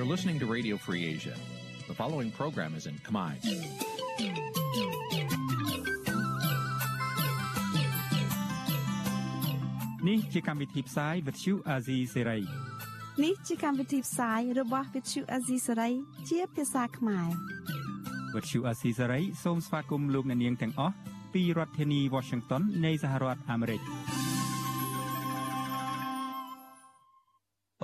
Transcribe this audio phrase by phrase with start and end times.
[0.00, 1.36] You're listening to Radio Free Asia.
[1.88, 3.32] The following program is in Khmer.
[10.06, 12.22] Nǐ chi càm bi tiệp xáy vệt chiu a zì sê
[13.24, 15.92] នេះជាកម្មវិធីផ្សាយរបស់ Vithu Azisari
[16.28, 17.28] ជាភាសាខ្មែរ
[18.34, 20.94] វិទ្យុអាស៊ីសេរីសូមស្វាគមន៍លោកអ្នកនាងទាំងអស់
[21.34, 23.80] ពីរដ្ឋធានី Washington នៃសហរដ្ឋអាមេរិក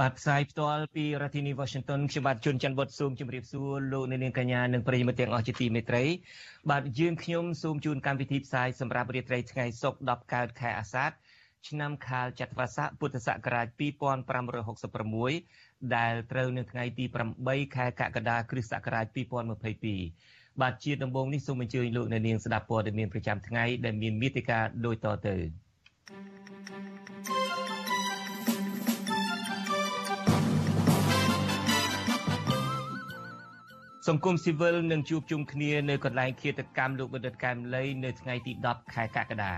[0.01, 6.03] បាទផ្សាយផ្ទាល់ពីរដ្ឋធានី Washington ខ្ញុំបាទជួនច័ន្ទវុតសូមជម្រាបសួរលោកអ្នកនាងកញ្ញានិងប្រិយមិត្តទាំងអស់ជាទីមេត្រី
[6.71, 11.11] បាទយើងខ្ញុំសូមជូនកម្មវិធីផ្សាយសម្រាប់រាត្រីថ្ងៃសុក្រ10កើតខែអាសាឍ
[11.67, 13.67] ឆ្នាំខាលចត្វាស័កពុទ្ធសករាជ
[14.97, 17.05] 2566ដែលត្រូវនៅថ្ងៃទី
[17.39, 19.05] 8ខែកក្កដាគ្រិស្តសករាជ
[19.83, 25.35] 2022បាទជាដំបូងនេះសូមអញ្ជើញលោកអ្នកនាងស្ដាប់ព័ត៌មានប្រចាំថ្ងៃដែលមានមេតិការដូចតទៅ
[34.07, 39.53] សង្គមស៊ីវិលនឹងជួបជុំគ្នានៅកន្លែងឃាតកម្មលោកបណ្ឌិតកែមលីនៅថ្ងៃទី10ខែកក្កដា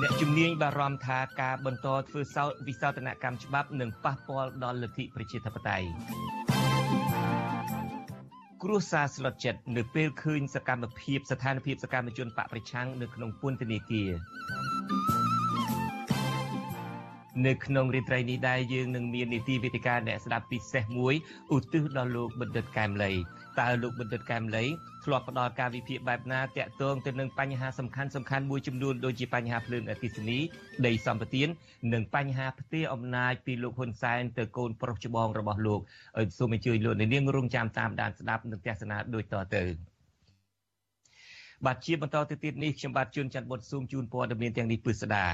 [0.00, 5.88] អ្នកជំនាញបារម្ភថាការបន្តធ្វើសោតវិសោធនកម្មច្បាប់នឹងប៉ះពាល់ដល់លទ្ធិប្រជាធិបតេយ្យ
[8.62, 14.10] គ្រួសារស្លុតចិត្តនៅពេលឃើញសកម្មភាពស្ថានភាពសកម្មជនបកប្រឆាំងនៅក្នុងពន្ធនាគារ
[17.46, 21.14] នៅក្នុងរាត្រីនេះដែរយើងនឹងមាននីតិវិទ្យាអ្នកស្ដាប់ពិសេសមួយ
[21.56, 23.12] ឧទ្ទិសដល់លោកបណ្ឌិតកែមលី
[23.60, 24.64] តើលោកបណ្ឌិតកែមលី
[25.04, 30.38] ធ្លាប់ផ្ដល់ការវិភាគបែបណាតាក់ទងទៅនឹងបញ្ហាសំខាន់សំខាន់មួយចំនួនដូចជាបញ្ហាភ្លើងអគិសនី
[30.86, 31.42] ដីសម្បត្តិ
[31.92, 35.80] និងបញ្ហាផ្ទៃអំណាចពីលោកហ៊ុនសែនទៅកូនប្រុសច្បងរបស់លោក
[36.18, 39.97] ឲ្យសូមអញ្ជើញលោកនាងរងចាំតាមដានស្ដាប់និងទស្សនាដូចតទៅ
[41.66, 45.26] បាទជាបន្តទៅទៀតនេះខ្ញុំបាទជួនច័ន្ទបុតស៊ូមជូនព័ត៌មានទាំងនេះពិស្ដា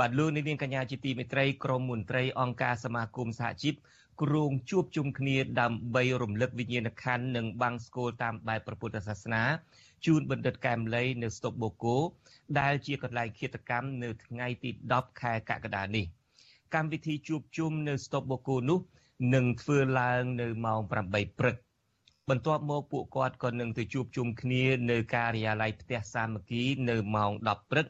[0.00, 3.74] បាទលោកនាងកញ្ញាជាទីមេត្រីក្រមមន្ត្រីអង្គការសមាគមសហជីព
[4.22, 9.42] គ្រងជួបជុំគ្នាដើម្បីរំលឹកវិញ្ញាណក្ខន្ធនិងបាំងស្គលតាមបែបព្រះពុទ្ធសាសនា
[10.06, 11.96] ជូនបណ្ឌិតកែមលីនៅស្តុបបូកូ
[12.60, 16.04] ដែលជាកន្លែងឃាតកម្មនៅថ្ងៃទី10ខែកក្កដានេះ
[16.74, 18.80] កម្មវិធីជួបជុំនៅស្តុបបូកូនោះ
[19.34, 21.56] នឹងធ្វើឡើងនៅម៉ោង8ព្រឹក
[22.30, 27.86] បន្ទាប់មកពួកគាត់ក៏នឹងទៅជួបជុំគ្នានៅការិយាល័យផ្ទះសាមគ្គីនៅម៉ោង10ព្រឹក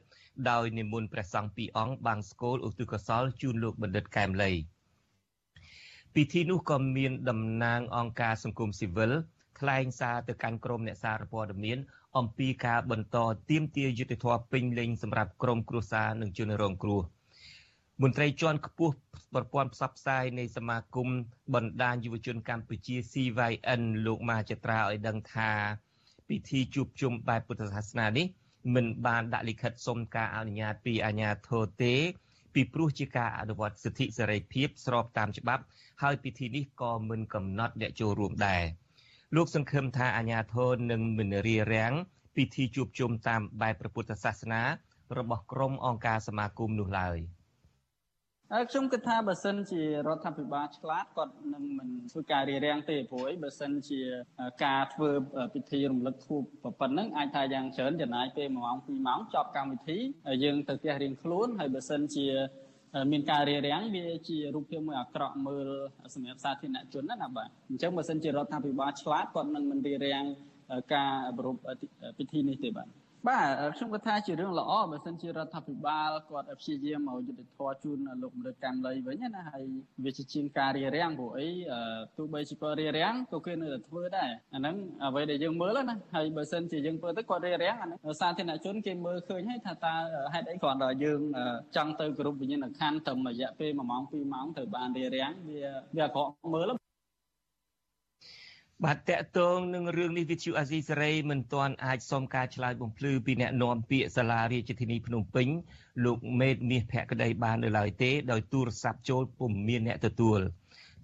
[0.50, 4.53] ដោយនិមន្តព្រះសង្ឃពីរអង្គបាំងស្គលឧទ្ទិសកុសលជូនលោកបណ្ឌិតកែមលី
[6.15, 9.12] ពិធីនោះក៏មានតំណាងអង្គការសង្គមស៊ីវិល
[9.59, 11.78] ថ្លែងសារទៅកាន់ក្រមអ្នកសារព័ត៌មាន
[12.19, 13.16] អំពីការបន្ត
[13.50, 17.03] ទៀមទាយុទ្ធធម៌ពេញលេញសម្រាប់ក្រមគ្រួសារនិងជនរងគ្រោះ
[18.02, 18.94] មន្ត្រីជាន់ខ្ពស់
[19.34, 21.08] ប្រព័ន្ធផ្សព្វផ្សាយនៃសមាគម
[21.54, 25.50] បណ្ដាញយុវជនកម្ពុជា CYN លោកមាចត្រាឲ្យដឹងថា
[26.28, 28.26] ពិធីជួបជុំបែបពុទ្ធសាសនានេះ
[28.74, 31.94] មិនបានដាក់លិខិតសុំការអនុញ្ញាតពីអាជ្ញាធរទេ
[32.54, 35.62] ពីព្រោះជាការអនុវត្តសិទ្ធិសេរីភាពស្របតាមច្បាប់
[36.02, 38.62] ហើយពិធីនេះក៏មិនកំណត់អ្នកចូលរួមដែរ
[39.36, 41.92] លោកសង្ឃឹមថាអាញាធរនឹងមិនរារាំង
[42.36, 44.62] ពិធីជួបជុំតាមបែបព្រះពុទ្ធសាសនា
[45.19, 47.20] របស់ក្រុមអង្គការសមាគមនោះឡើយ។
[48.54, 54.00] ហើយខ្ញុំគិតថាបើសិនជារដ្ឋាភិបាលឆ្លាតគាត់នឹងមិនធ្វើការរារាំងទេព្រោះអីបើសិនជា
[54.64, 55.10] ការធ្វើ
[55.54, 56.42] ពិធីរំលឹកខួប
[56.80, 59.98] ប៉ុណ្ណឹងអាចថាយ៉ាងច្រើនចំណាយពេល1ម៉ោង2ម៉ោងចប់កម្មវិធី
[60.44, 62.26] យើងទៅផ្ទះរៀងខ្លួនហើយបើសិនជា
[63.12, 65.69] មានការរារាំងវាជារូបភាពមួយអាក្រក់មើល
[66.14, 70.24] សម្រាប់សាធារណជនណាបាទអញ្ចឹងបើសិនជារដ្ឋាភិបាលឆ្លាតគាត់នឹងមិនរារាំង
[70.94, 71.72] ការប្រពៃ
[72.19, 72.88] ពិធីនេះទេបាទ
[73.28, 79.64] បាទខ្ញុំគិតថាជារឿងល្អបើសិនជារដ្ឋាភិបាលគាត់ព្យាយាមមកយុទ្ធធរជូនលោកមរិតកម្មលីវិញណាហើយ
[80.04, 81.48] វាជាជាងការរារាំងព្រោះអី
[82.16, 84.74] ទោះបីជាគាត់រារាំងក៏គេនៅតែធ្វើដែរអាហ្នឹង
[85.04, 89.94] អ្វីដែលយើងមើលណាហើយបើសិនជាយើងធ្វើទៅគាត់រារាំងអាហ្នឹងសាធារណជនគេមើលឃើញហើយថាតើ
[90.34, 91.20] ហេតុអីគ្រាន់តែយើង
[91.76, 95.60] ចង់ទៅគ្រប់វិញ្ញាណក្ខន្ធត្រឹមរយៈពេល1ម៉ោង2ម៉ោងទៅបានរារាំងវា
[95.96, 96.70] វាអាក្រក់មើល
[98.87, 105.49] បាទតកតងនឹងរឿងនេះវិទ្យុអាស៊ីសេរីមិនទាន់អាចសុំការឆ្លើយបំភ្លឺពីអ្នកនាំពាក្យសាលារាជធានីភ្នំពេញ
[106.05, 110.40] លោកមេតមាសភក្តីបាននៅឡើយទេដោយទូរស័ព្ទចូលពុំមានអ្នកទទួល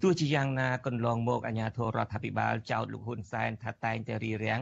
[0.01, 4.61] ទោះជាយ៉ាងណាកន្លងមកអាជ្ញាធររដ្ឋាភិបាលចោទលោកហ៊ុនសែនថាតែងតែរៀបរៀង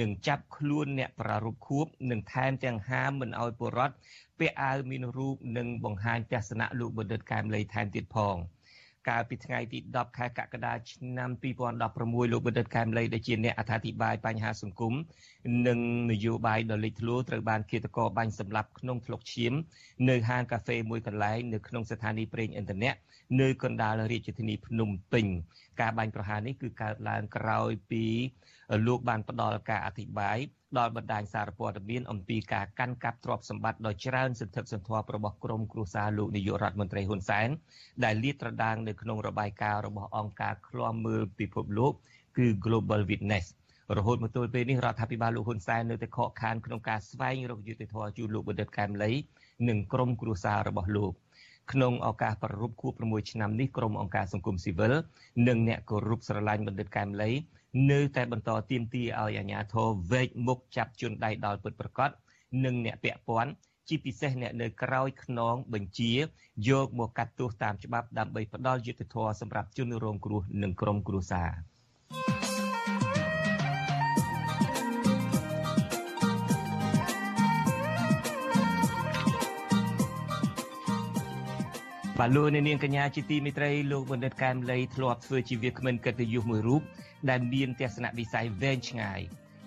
[0.00, 3.94] នឹងចាប់ខ្លួនអ្នកប្រារព្ធខួបនិងថែមទាំងហាមមិនអោយពលរដ្ឋ
[4.38, 8.36] ពាក់អាវមានរូបនិងបង្ហាញទស្សនៈលោកបណ្ឌិតកែមលីថែមទៀតផង។
[9.08, 11.30] កាលពីថ្ងៃទី10ខែកក្កដាឆ្នាំ
[11.82, 14.94] 2016លោកបណ្ឌិតកែមលីដែលជាអ្នកអត្ថាធិប្បាយបញ្ហាសង្គម
[15.68, 15.78] និង
[16.10, 19.52] នយោបាយដ៏លេចធ្លោត្រូវបានឃាតករបាញ់សម្លាប់ក្នុងថ្លុកឈាម
[20.08, 22.92] នៅហាងកាហ្វេមួយកន្លែងនៅក្នុងស្ថានីយ៍ប្រេងឥន្ធនៈ
[23.40, 25.26] នៅកណ្ដាលរាជធានីភ្នំពេញ
[25.80, 28.04] ការបាញ់ប្រហារនេះគឺកើតឡើងក្រោយពី
[28.86, 30.38] លោកបានផ្ដល់ការអធិប្បាយ
[30.78, 37.48] ដល់បណ្ដាញសារព័ត៌មានអំពីការកាន់កាប់ទ្រព្យសម្បត្តិដ៏ច្រើនសន្ធឹកសន្ធាប់របស់ក្រុមគ្រួសារលោកនាយករដ្ឋមន្ត្រីហ៊ុនសែន
[38.04, 41.92] ដែលលាតត្រដាងនៅក្នុងរបាយការណ៍របស់អង្គការឃ្លាំមើលពិភពលោក
[42.38, 43.46] គឺ Global Witness
[43.96, 49.12] រហូតមកទល់ពេលនេះរដ្ឋាភិបាលលោកហ៊ុនសែននៅតែខកខានក្នុងការស្វែងរកយុត្តិធម៌ជូនលោកបណ្ឌិតកែមលី
[49.68, 51.12] និងក្រុមគ្រួសាររបស់លោក
[51.72, 54.92] ក្នុងឱកាសប្រារព្ធខួប6ឆ្នាំនេះក្រុមអង្គការសង្គមស៊ីវិល
[55.48, 57.30] និងអ្នកគោរពស្រឡាញ់បណ្ឌិតកែមលី
[57.90, 62.10] នៅតែបន្តទាមទារឲ្យអាជ្ញាធរវេកមុខចាប់ជនដៃដល់ពិតប្រាកដ
[62.64, 63.52] និងអ្នកពាក់ព័ន្ធ
[63.88, 66.12] ជាពិសេសអ្នកនៅក្រោយខ្នងបញ្ជា
[66.68, 71.50] យកមកកាត់ទោសតាមច្បាប់ដើម្បីផ្ដល់យុត្តិធម៌សម្រាប់ជនរងគ្រោះនិងក្រុមគ្រួសារ
[82.18, 86.82] បាទលោកនាងកញ្ញាជាទីមេត្រីលោកបណ្ឌិតកែមលីធ្លាប់ធ្វើជាវាគ្មិនកិត្តិយសមួយរូប
[87.30, 89.20] ដែលមានទស្សនវិស័យវែងឆ្ងាយ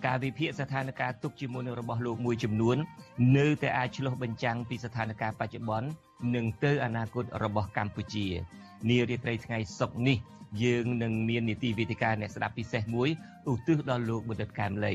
[0.05, 2.77] ការវិភាគស្ថានភាពទុកជាមុនរបស់លោកមួយចំនួន
[3.37, 5.87] នៅតែអាចឆ្លុះបញ្ចាំងពីស្ថានភាពបច្ចុប្បន្ន
[6.35, 8.27] និងទៅអនាគតរបស់កម្ពុជា
[8.89, 10.17] នារាត្រីថ្ងៃសុក្រនេះ
[10.63, 13.09] យើងនឹងមាននីតិវិទ្យាអ្នកស្ដាប់ពិសេសមួយ
[13.51, 14.94] ឧទ្ទិសដល់លោកបណ្ឌិតកែមលី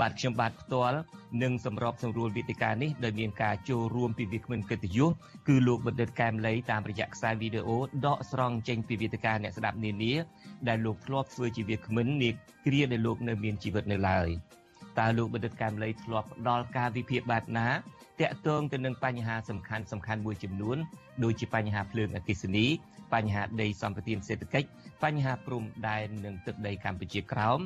[0.00, 0.98] បាទខ្ញុំបាទផ្ទាល់
[1.42, 5.10] នឹងសម្របសម្រួលវិទ្យានេះដោយមានការចូលរួមពីវាគ្មិនកិត្តិយស
[5.48, 10.14] គឺលោកបណ្ឌិតកែមលីតាមរយៈខ្សែវីដេអូដកស្រង់ចេញពីវិទ្យាអ្នកស្ដាប់នានា
[10.68, 12.30] ដែលលោកធ្លាប់ធ្វើជាវាគ្មិននា
[12.66, 14.28] គ្រាដែលលោកនៅមានជីវិតនៅឡើយ
[14.98, 17.68] តើលោកបណ្ឌិតកែមលីធ្លាប់ផ្ដល់ការវិភាគបែបណា
[18.20, 20.76] តាក់ទងទៅនឹងបញ្ហាសំខាន់សំខាន់មួយចំនួន
[21.22, 22.66] ដូចជាបញ្ហាភ្លើងអគ្គិសនី
[23.14, 24.68] បញ្ហាដីសម្បត្តិសេដ្ឋកិច្ច
[25.04, 27.60] បញ្ហាព្រំដែននិងទឹកដីកម្ពុជាក្រោម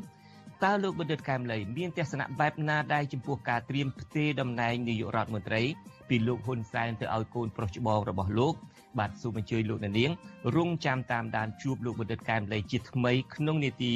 [0.62, 5.62] តើលោកបណ្ឌិតកែមលីមានទស្សនៈបែបណាដែរចំពោះការត្រៀមផ្ទេរតំណែងនាយករដ្ឋមន្ត្រី
[6.08, 8.54] ពីលោកហ៊ុនសែនទៅឲ្យកូនប្រុសច្បងរបស់លោក
[8.98, 10.10] បាទសូមអញ្ជើញលោកនាង
[10.56, 13.94] រងចាំតាមដានជួបលោកបណ្ឌិតកែមលីជាថ្មីក្នុងនីតិ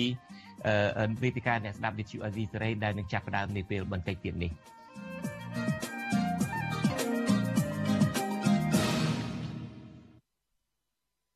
[1.22, 4.52] វេទិកាអ្នកស្ដាប់វិទ្យុអេស៊ីសេរីដែលនឹងចាប់ផ្ដើមនាពេលបន្តិចទៀតនេះ។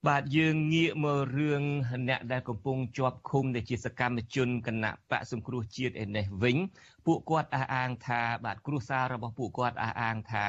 [0.09, 1.63] បាទយើងងាកមករឿង
[2.09, 6.57] អ្នកដែលកំពុងជាប់ឃុំដែលជាសកម្មជនគណៈបកសង្គ្រោះជាតិឯនេះវិញ
[7.07, 10.47] ពួកគាត់អះអាងថាបាទគ្រួសាររបស់ពួកគាត់អះអាងថា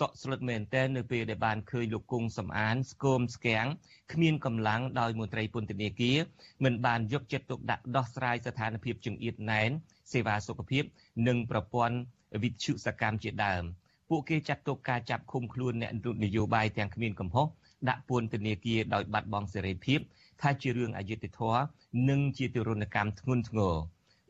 [0.00, 3.66] តក់ស្លុតមែនទែននៅពេលដែលបានឃើញលោកគង់សំអានស្គមស្គាំង
[4.12, 6.18] គ្មានកម្លាំងដោយមន្ត្រីពន្ធនាគារ
[6.64, 9.70] មិនបានយកចិត្តទុកដាក់ដោះស្រាយស្ថានភាពចង្អៀតណែន
[10.12, 10.84] សេវាសុខភាព
[11.26, 11.96] និងប្រព័ន្ធ
[12.42, 13.64] វិទ្យុសកម្មជាដើម
[14.10, 15.90] ពួកគេចាត់ទុកការចាប់ឃុំខ្លួនអ្នក
[16.24, 17.46] នយោបាយទាំងគ្មានកំហុស
[17.88, 20.00] ដាក់ពន្ធនាគារដោយបាត់បង់សេរីភាព
[20.42, 21.62] ថាជារឿងអយុត្តិធម៌
[22.08, 23.74] និងជាទរណកម្មធ្ងន់ធ្ងរ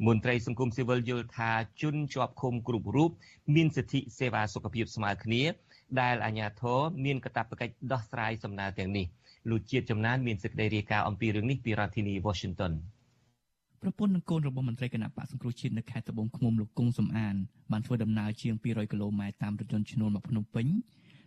[0.07, 1.51] មន្ត្រីសង្គមស៊ីវិលយល់ថា
[1.83, 3.11] ជនជាប់ឃុំគ្រប់រូប
[3.55, 5.43] មានសិទ្ធិសេវាសុខភាពស្មើគ្នា
[6.01, 9.07] ដែលអាជ្ញាធរមានកាតព្វកិច្ចដោះស្រាយសំណើទាំងនេះ
[9.51, 12.73] លោកជាតិចំណានមានសេចក្តីរាយការណ៍អំពីរឿងនេះពីរដ្ឋធានី Washington
[13.83, 17.37] ប្រពន្ធនិងកូនរបស់មន្ត្រីគណៈបកសង្គ្រោះជាតិនៅខេត្តត្បូងឃ្មុំលោកគង់សំអាន
[17.73, 20.67] បានធ្វើដំណើរជាង200គីឡូម៉ែត្រតាមរថយន្តឈ្នួលមកភ្នំពេញ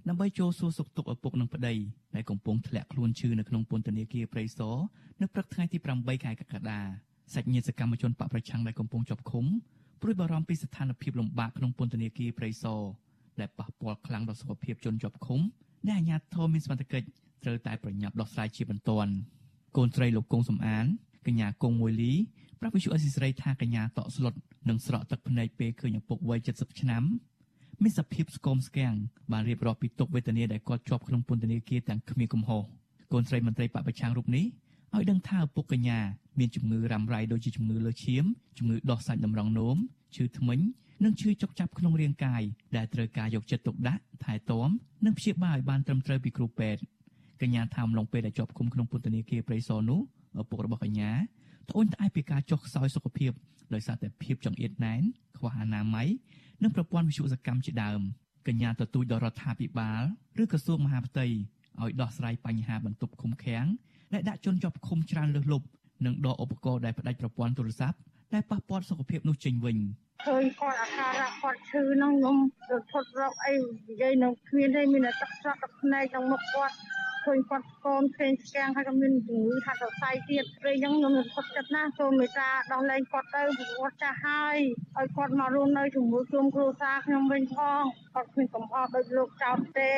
[0.07, 1.73] ដើម្បីចូលសួរសុខទុក្ខឪពុកនិងប្តី
[2.15, 4.75] ដែលកំពុងធ្លាក់ខ្លួនឈឺនៅក្នុងពន្ធនាគារព្រៃសរ
[5.21, 6.79] នៅព្រឹកថ្ងៃទី8ខែកក្កដា
[7.33, 9.45] សាច់ញាតិសកម្មជនបកប្រឆាំងដែលកំពុងជាប់ឃុំ
[10.01, 12.81] ព្រួយបារម្ភពីស្ថានភាពលំបាកក្នុងពន្ធនាគារព្រៃសរ
[13.39, 15.39] ដែលប៉ះពាល់ខ្លាំងដល់សុខភាពជនជាប់ឃុំ
[15.87, 17.07] ដែលអាជ្ញាធរមានសមត្ថកិច្ច
[17.43, 19.11] ត្រូវតែប្រញាប់ដោះស្រាយជាបន្ទាន់
[19.77, 20.85] កូនស្រីលោកគង់សំអាន
[21.27, 22.13] កញ្ញាគង់មួយលី
[22.59, 24.33] ប្រាប់វិទ្យុអេស៊ីស្រីថាកញ្ញាតក់ស្លុត
[24.69, 27.03] និងស្រក់ទឹកភ្នែកពេលឃើញឪពុកវ័យ70ឆ្នាំ
[27.83, 28.93] មានសភាពស្គមស្គាំង
[29.31, 32.63] បានរៀបរាប់ពីទុកវេទនាដែលគាត់ជាប់ក្នុងពន្ធនាគារទាំងគ្មានកំហុស
[33.13, 34.45] កូនស្រីមន្ត្រីបពប្រឆាំងរូបនេះ
[34.95, 35.99] ឲ្យដឹងថាឪពុកកញ្ញា
[36.39, 38.25] មានជំងឺរ៉ាំរ៉ៃដូចជាជំងឺលើឈាម
[38.57, 39.77] ជំងឺដោះសាច់តម្រងនោម
[40.15, 40.59] ឈឺធ្មេញ
[41.03, 42.41] និងឈឺចុកចាប់ក្នុងរាងកាយ
[42.75, 44.69] ដែលត្រូវការយកចិត្តទុកដាក់ថែទាំ
[45.05, 46.81] និងព្យាបាលឲ្យបានត្រឹមត្រូវពីគ្រូពេទ្យ
[47.41, 49.99] កញ្ញាថាមឡុងពេលដែលជាប់ឃុំក្នុងពន្ធនាគារព្រៃសរនោះ
[50.41, 51.11] ឪពុករបស់កញ្ញា
[51.69, 53.31] ត្អូញត្អែពីការចុះខ្សោយសុខភាព
[53.73, 55.01] ដោយសារតែភាពចង្អៀតណែន
[55.37, 56.07] ខ្វះអនាម័យ
[56.63, 58.01] និងប្រព័ន្ធវិទ្យុសកម្មជាដើម
[58.47, 60.01] កញ្ញាទទូចដល់រដ្ឋាភិបាល
[60.41, 61.25] ឬក្រសួងមហាផ្ទៃ
[61.81, 63.65] ឲ្យដោះស្រាយបញ្ហាបន្ទប់ឃុំឃាំង
[64.13, 65.65] ដែលដាក់ជនជាប់ឃុំច្រើនលើសលប់
[66.05, 67.97] និងដកឧបករណ៍ដែលផ្ដាច់ប្រព័ន្ធទូរស័ព្ទ
[68.33, 69.77] ដែលប៉ះពាល់សុខភាពនោះចេញវិញ
[70.27, 72.37] ឃើញគាត់អាហារគាត់ឈឺនោះខ្ញុំ
[72.69, 73.53] ទៅផុតរកអី
[73.89, 76.75] និយាយនឹងគ្មានទេមានតែទឹកស្រក់ទឹកភ្នែកក្នុងមុខគាត់
[77.25, 84.57] ឃើញគាត់ស្គមផ្សេងស្គាំងហើយក៏មានជំងឺថាសរសៃទៀតពេលអញ្ចឹងខ្ញុំនឹងផុតចិត្តណាស់សូមមេត្តាដោះលែងគាត់ទៅព្រោះចាស់ហើយ
[84.97, 87.83] ឲ្យគាត់មករស់នៅជាមួយក្រុមគ្រួសារខ្ញុំវិញផង
[88.15, 89.93] គាត់គ្មានកំហុសដោយលោកចោទទេ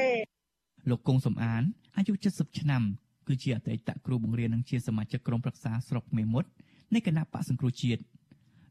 [0.89, 1.63] លោកគង់សំអាន
[1.97, 2.83] អាយុ70ឆ្នាំ
[3.27, 6.49] គឺជាអតីតគ្រូបង្រៀននិងជាសមាជិកក្រុមប្រឹក្សាស្រុកមេមត់
[6.93, 8.01] នៃគណៈបកសង្គ្រោះជាតិ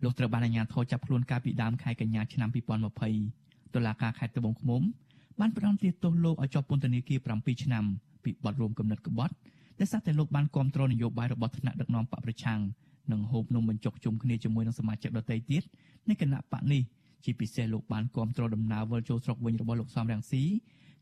[0.03, 2.49] លោកត្រូវបានអាជ្ញាធរចាប់ខ្លួនកាលពីដើមខែកញ្ញាឆ្នាំ
[3.13, 4.83] 2020តុលាការខេត្តត្បូងឃ្មុំ
[5.41, 7.85] បានផ្តន្ទាទោសលោកឲ្យជាប់ពន្ធនាគារ7ឆ្នាំ
[8.25, 9.35] ពីបទរួមគំនិតក្បត់
[9.79, 12.61] ដែលសារតែលោកបានគ្រប់គ្រងនយោបាយរបស់ថ្នាក់ដឹកនាំបកប្រឆាំង
[13.13, 15.63] និងហូបនំបញ្ចុកជុំគ្នាជាមួយនឹងសមាជិកដទៃទៀត
[16.09, 16.83] នៃគណៈបកនេះ
[17.25, 20.43] ជាពិសេសលោកបានគាំទ្រដំណើរវិលចូលស្រុកវិញរបស់លោកសំរងស៊ី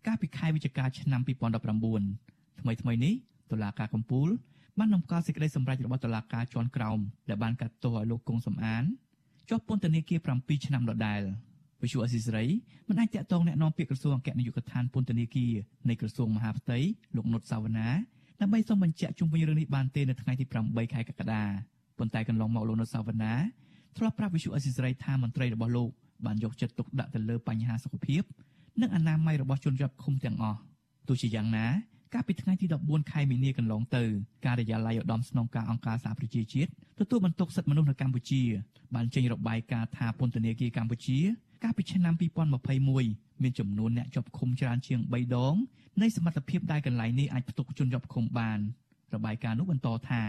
[0.06, 3.14] កាលពីខែវិច្ឆិកាឆ្នាំ2019ថ្មីថ្មីនេះ
[3.50, 4.28] តុលាការកំពូល
[4.78, 6.98] បាននំកល់សេចក្តីសម្រេចរបស់តុលាការជាន់ក្រោម
[7.28, 8.84] ដែលបានកាត់ទោសឲ្យលោកគង់សំអាន
[9.48, 11.22] ជាប់ពន្ធនាគារ7ឆ្នាំដដែល
[11.83, 12.45] វិសុអស៊ីសេរី
[12.89, 15.53] មិនអាចតាក់ទងแนะនាំពាក្យក្រសួងអគ្គនាយកដ្ឋានពន្ធនាគារ
[15.89, 16.77] នៃក្រសួងមហាផ្ទៃ
[17.15, 17.89] លោកនុតសាវណ្ណា
[18.41, 21.43] ដើម្បីសូមបញ្ជាក់ជុំវិញរឿងនេះបានទេនៅថ្ងៃទី8ខែកក្កដា
[21.97, 23.33] ប៉ុន្តែកន្លងមកលោកនុតសាវណ្ណា
[23.97, 25.89] ធ្លាប់ប្រាប់វិសុអស៊ីសេរីថាមន្ត្រីរបស់លោក
[26.25, 28.23] បានយកចិត្តទុកដាក់ទៅលើបញ្ហាសុខភាព
[28.81, 30.59] និងអនាម័យរបស់ជនជាប់ឃុំទាំងអស់
[31.07, 31.67] ទោះជាយ៉ាងណា
[32.13, 34.03] កាលពីថ្ងៃទី14ខែមីនាកន្លងទៅ
[34.45, 38.41] ការិយាល័យឧត្តមស្នងការអង្គការសហប្រជាជាតិទទួលបន្ទុកសិទ្ធិមនុស្សនៅកម្ពុជា
[38.95, 41.17] បានចេញរបាយការណ៍ថាពន្ធនាគារកម្ពុជា
[41.62, 42.14] កាលពីឆ្នាំ
[42.78, 45.54] 2021មានចំនួនអ្នកជាប់ឃុំច្រើនជាង3ដង
[46.02, 48.58] នៃសមត្ថភាពដែលកន្លែងនេះអាចផ្ទុកជនជាប់ឃុំបាន
[49.14, 50.22] របាយការណ៍នោះបន្តថា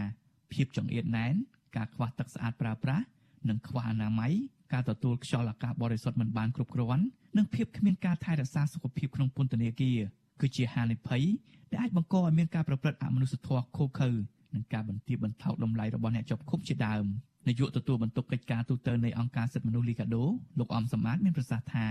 [0.52, 1.34] ភាពចង្អៀតណែន
[1.76, 3.04] ការខ្វះទឹកស្អាតប្រើប្រាស់
[3.48, 4.32] និងខ្វះអនាម័យ
[4.72, 7.04] ការទទួលខ្យល់អាកាសបរិសុទ្ធមិនបានគ្រប់គ្រាន់
[7.36, 9.98] និងភាពគ្មានការថែរក្សាសុខភាពក្នុងពន្ធនាគារ
[10.40, 11.22] គឺជាហានិភ័យ
[11.70, 14.10] ដែលអាចបង្កឲ្យមានការប្រព្រឹត្តអមនុស្សធម៌ខុសខើ
[14.54, 17.04] និងការបន្ទាបបន្ថោកតម្លៃរបស់អ្នកជាប់ឃុំជាដើម
[17.48, 20.24] នាយកទទួលបន្ទុកកិច្ចការទូតនៃអង្គការសិទ្ធិមនុស្សលីកាដូ
[20.58, 21.86] លោកអំសំអាតមានប្រសាសន៍ថា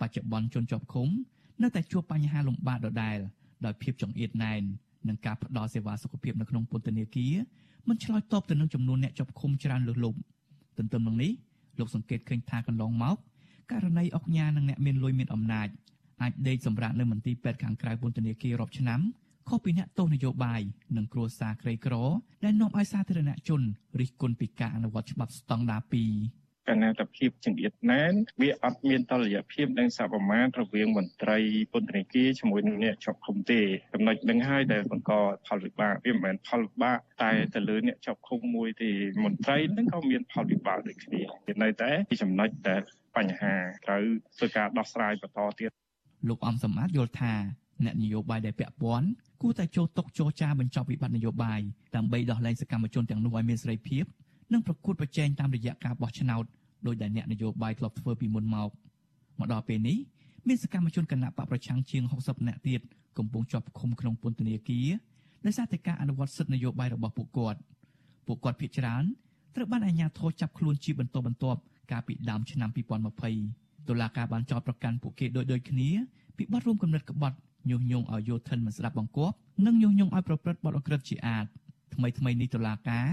[0.00, 1.08] បច្ចុប្បន្នជនជាប់ឃុំ
[1.62, 3.18] នៅតែជួបបញ្ហាលំបាកដដែល
[3.64, 4.62] ដោយភាពចង្អៀតណែន
[5.08, 7.34] និងការផ្ដល់សេវាសុខភាពនៅក្នុងពន្ធនាគារ
[7.88, 10.18] មិនឆ្លើយតបទៅនឹងចំនួនអ្នកជាប់ឃុំច្រើនលើសលប់
[10.78, 11.32] ទន្ទឹមនឹងនេះ
[11.78, 13.16] លោកសង្កេតឃើញថាកន្លងមក
[13.70, 15.68] ករណីអុកញ៉ានិងអ្នកមានលុយមានអំណាច
[16.22, 19.00] អាចដេកសម្រាប់នៅមន្ទីរពេទ្យខាងក្រៅពន្ធនាគាររាប់ឆ្នាំ
[19.48, 20.62] ខុសពីអ្នកទោសនយោបាយ
[20.96, 21.94] និងគ្រួសារក្រីក្រ
[22.44, 23.62] ដែលនាំឲ្យសាធារណជន
[24.00, 31.38] រិះគន់ពីការអនុវត្តច្បាប់ស្តង់ដារ2កណ្ណាតភាពចង្អៀតណែនវាអត់មានតលយៈភាពនិងសប្រមាណរវាងមន្ត្រី
[31.72, 33.60] ពន្ធនាគារជាមួយនឹងអ្នកជាប់ឃុំទេ
[33.94, 35.12] ចំណុចនឹងហើយដែលបង្ក
[35.46, 38.90] ផលវិបាកវាមិនមែនផលវិបាកតែទៅលើអ្នកជាប់ឃុំមួយទេ
[39.24, 41.90] មន្ត្រីនឹងក៏មានផលវិបាកដូចគ្នាវានៅតែ
[42.22, 42.82] ចំណុចដែល
[43.16, 43.54] បញ្ហា
[43.86, 44.02] ត្រូវ
[44.36, 45.70] ធ្វើការដោះស្រាយបន្តទៀត
[46.28, 47.34] លោកអំសម្បត្តិយល់ថា
[47.84, 49.08] អ្នកនយោបាយដែលពាក់ព័ន្ធ
[49.42, 51.60] គួរតែចូលតុចរចាបញ្ចប់វិបត្តិនយោបាយ
[51.96, 54.04] ដើម្បីដោះលែងសកម្មជនទាំងនោះឲ្យមានសេរីភាព
[54.52, 56.44] និងប្រកួតប្រជែងតាមរយៈការបោះឆ្នោត
[56.86, 58.70] ដោយដែលអ្នកនយោបាយធ្លាប់ធ្វើពីមុនមក
[59.38, 59.98] មកដល់ពេលនេះ
[60.48, 62.80] មានសកម្មជនគណៈបកប្រឆាំងជាង60នាក់ទៀត
[63.18, 64.88] កំពុងជាប់ឃុំក្នុងពន្ធនាគារ
[65.46, 67.58] ដោយសារតែការអនុវត្តសិទ្ធិនយោបាយរបស់ពួកគាត់
[68.26, 69.04] ពួកគាត់ភ័យច្រើន
[69.54, 72.70] ត្រូវបានអាជ្ញាធរចាប់ខ្លួនជាបន្តបន្ទាប់កាលពីដើមឆ្នាំ
[73.28, 75.88] 2020តុលាការបានចោទប្រកាន់ពួកគេដោយដូចគ្នា
[76.36, 77.36] ពីបទរួមគំនិតក្បត់
[77.70, 79.36] ញុះញង់ឲ្យយោធិនមិនស្ដាប់បង្គាប់
[79.66, 81.46] និងញុះញង់ឲ្យប្រព្រឹត្តបទអក្រិតជាអាត
[81.94, 83.06] ថ្មីថ្មីនេះតុលាការ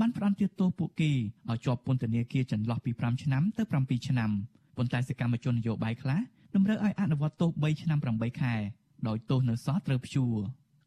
[0.00, 4.30] បានផ្តន្ទាទោសពួកគេឲ្យជាប់ពន្ធនាគារចន្លោះពី5ឆ្នាំទៅ7ឆ្នាំ
[4.76, 6.20] ប៉ុន្តែសកម្មជននយោបាយខ្លះ
[6.54, 8.54] តម្រូវឲ្យអនុវត្តទោស3ឆ្នាំ8ខែ
[9.08, 10.34] ដោយទោសនៅសល់ត្រូវព្យួរ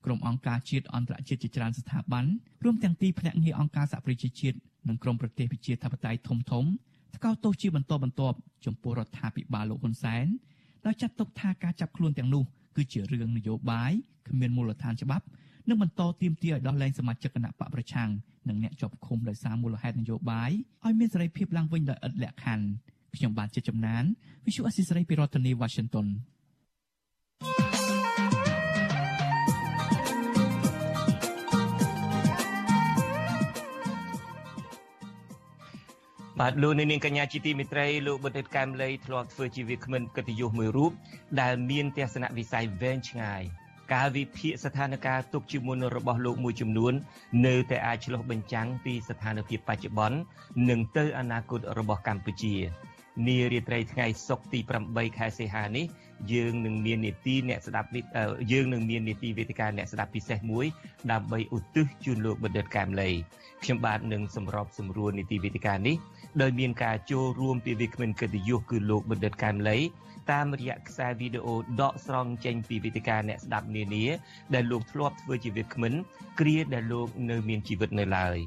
[0.05, 2.25] ក្រុមអង្គការជាតិអន្តរជាតិជាច្រើនស្ថាប័ន
[2.63, 6.65] រួមទាំងទីភ្នាក់ងារអង្គការសហប្រជាជាតិនិងក្រុមប្រទេសប្រជាធិបតេយ្យធំធំ
[7.15, 10.25] ថ្កោលទោសជាបន្តបន្ទាប់ចំពោះរដ្ឋាភិបាលលោកហ៊ុនសែន
[10.85, 12.43] ដោយចាត់ទុកថាការចាប់ខ្លួនទាំងនោះ
[12.77, 13.91] គឺជារឿងនយោបាយ
[14.27, 15.25] គ្មានមូលដ្ឋានច្បាប់
[15.69, 18.09] និងបន្តទាមទារឲ្យដោះលែងសមាជិកគណៈបកប្រឆាំង
[18.49, 20.51] និងអ្នកជាប់ឃុំដោយសារមូលហេតុនយោបាយ
[20.85, 22.65] ឲ្យមានសេរីភាពឡើងវិញដោយឥតលក្ខខណ្ឌ
[23.15, 24.03] ខ្ញុំបាទជាចំណាន
[24.45, 26.07] Visual Assisray ពីរដ្ឋធានី Washington
[36.39, 40.91] បាទលោកនាងកញ្ញាជាទីមេត្រីលោកបណ្ឌិតកែមលីធ្លាប់ធ្វើជាវាគ្មិនកិត្តិយសមួយរូប
[41.41, 43.43] ដែលមានទស្សនវិស័យវែងឆ្ងាយ
[43.93, 46.93] ការវិភាគស្ថានភាពទុកជាមុនរបស់លោកមួយចំនួន
[47.45, 50.17] នៅតែអាចឆ្លុះបញ្ចាំងពីស្ថានភាពបច្ចុប្បន្ន
[50.69, 52.55] និងទៅអនាគតរបស់កម្ពុជា
[53.27, 54.59] នារាត្រីថ្ងៃសុក្រទី
[54.89, 55.85] 8ខែសីហានេះ
[56.33, 57.89] យើងនឹងមាននីតិអ្នកស្ដាប់
[58.51, 60.65] យើងនឹងមាននីតិវេទិកាអ្នកស្ដាប់ពិសេសមួយ
[61.11, 63.09] ដើម្បីឧទ្ទិសជូនលោកបណ្ឌិតកែមលី
[63.63, 65.95] ខ្ញុំបាទនឹងសម្របសម្រួលនីតិវេទិកានេះ
[66.41, 69.77] ដោយមានការចូលរួមពីវាគ្មិនកិត្តិយសគឺលោកបណ្ឌិតកែមលី
[70.31, 74.05] តាមរយៈខ្សែវីដេអូដកស្រង់ចេញពីវេទិកាអ្នកស្ដាប់នានា
[74.53, 75.93] ដែលលោកធ្លាប់ធ្វើជាវាគ្មិន
[76.39, 78.37] គ្រាដែលលោកនៅមានជីវិតនៅឡើយ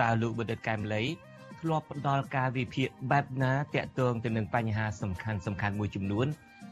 [0.00, 1.02] តើលោកបណ្ឌិតកែមលី
[1.60, 6.26] ធ្លាប់ផ្ដល់ការវិភាគបែបណាតាក់ទងទៅនឹងបញ្ហាសំខាន់សំខាន់មួយចំនួន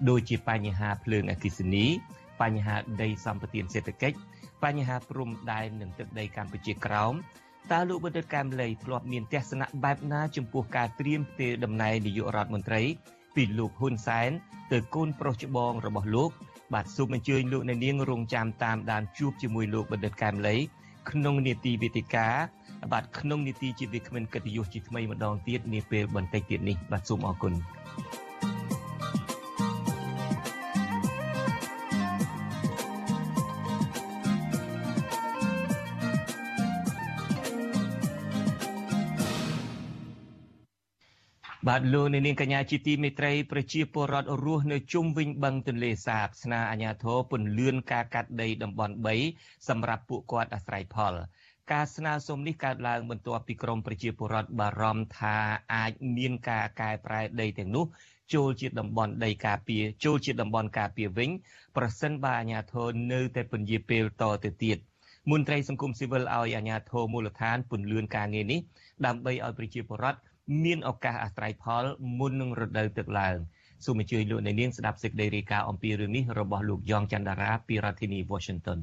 [0.09, 1.87] ដូចជាបញ្ហាភ្លើងអគ្គិសនី
[2.41, 4.17] បញ្ហាដីសម្បត្តិសេដ្ឋកិច្ច
[4.65, 7.15] បញ្ហាព្រំដែននិងទឹកដីកម្ពុជាក្រោម
[7.73, 12.83] តើលោកបណ្ឌិតកែមលីធ្លាប់មានទស្សនៈបែបណាចំពោះការត្រៀមផ្ទេរតំណែងនាយករដ្ឋមន្ត្រី
[13.35, 14.31] ពីលោកហ៊ុនសែន
[14.73, 16.31] ទៅកូនប្រុសច្បងរបស់លោក
[16.75, 20.57] បាទសូមអញ្ជើញលោកអ្នកនាងរងចាំតាមដានជួបជាមួយលោកបណ្ឌិតកែមលី
[21.11, 22.29] ក្នុងនីតិវិទ្យា
[22.93, 27.53] បាទក្នុងនីតិជាវាគ្មិនកិត្តិយសជាថ្មីម្ដងទៀតនាពេលបន្តិចទៀតនេះបាទសូមអរគុណ
[41.73, 48.95] បាទលោកនាងកញ្ញាជាទីមេត្រីប្រជាពលរដ្ឋរស់នៅជុំវិញបឹងទន្លេសាបស្នើអាជ្ញាធរពន្លឿនការកាត់ដីតំបន់
[49.31, 51.15] 3សម្រាប់ពួកគាត់អាស្រ័យផល
[51.73, 55.37] ការស្នើសុំនេះកើតឡើងបន្ទាប់ពីក្រមប្រជាពលរដ្ឋបារម្ភថា
[55.75, 57.85] អាចមានការកែប្រែដីទាំងនោះ
[58.35, 61.31] ចូលជាតំបន់ដីការពារចូលជាតំបន់ការពារវិញ
[61.77, 64.79] ប្រសិនបើអាជ្ញាធរនៅតែពន្យាពេលតទៅទៀត
[65.31, 68.61] មន្ត្រីសង្គមស៊ីវិលឲ្យអាជ្ញាធរមូលដ្ឋានពន្លឿនការងារនេះ
[69.07, 70.30] ដើម្បីឲ្យប្រជាពលរដ្ឋ
[70.65, 71.85] មានឱកាសអាស្រ័យផល
[72.19, 73.37] មុននឹងរដូវទឹកឡើង
[73.85, 78.79] សូមអញ្ជើញលោកអ្នកនាងស្ដាប់សេចក្តីរាយការណ៍អំពីរឿងនេះរបស់លោកយ៉ងច័ន្ទដារាពីរដ្ឋធានី Washington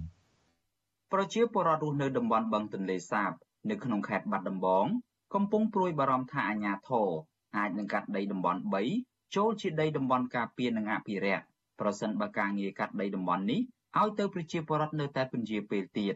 [1.12, 3.32] ប្រជាពលរដ្ឋរស់នៅតំបន់បឹងទន្លេសាប
[3.70, 4.86] នៅក្នុងខេត្តបាត់ដំបង
[5.34, 7.10] កំពុងព្រួយបារម្ភថាអាជ្ញាធរ
[7.58, 8.60] អាចនឹងកាត់ដីតំបន់
[8.98, 11.46] 3ចូលជាដីតំបន់ការពារនិងអភិរក្ស
[11.80, 13.62] ប្រសិនបើការងារកាត់ដីតំបន់នេះ
[14.00, 16.16] ឲ្យទៅប្រជាពលរដ្ឋនៅតែពន្យាពេលទៀត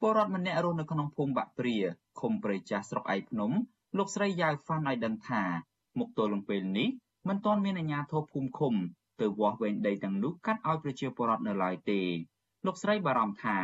[0.00, 1.76] ពលរដ្ឋម្នាក់រស់នៅក្នុងភូមិបាក់ព្រា
[2.20, 3.52] ឃុំព្រៃចាស់ស្រុកឯកភ្នំ
[3.98, 5.42] លោកស្រីយ៉ាវហ្វាន់ឲ្យដឹងថា
[5.98, 6.88] មុខទល់នឹងពេលនេះ
[7.28, 8.74] មិនទាន់មានអាជ្ញាធរភូមិឃុំ
[9.20, 12.00] ទៅវាស់វែងដីទាំងនោះកាត់ឲ្យប្រជាពលរដ្ឋនៅឡើយទេ
[12.66, 13.56] លោកស្រីបារម្ភថា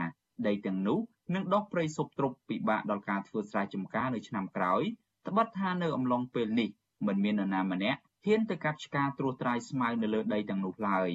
[0.46, 0.98] ដីទាំងនោះ
[1.34, 4.82] នឹងដុះព្រៃស៊ប់ទ្រប់ពិបាកដល់ការធ្វើស្រែចម្ការនៅឆ្នាំក្រោយ
[5.28, 6.68] ត្បិតថានៅអំឡុងពេលនេះ
[7.06, 11.10] មិនមាននរណាម្នាក់ហ៊ានទៅកាប់ឆ្ការត្រួសត្រាយស្មៅនៅលើដីទាំងនោះឡើយ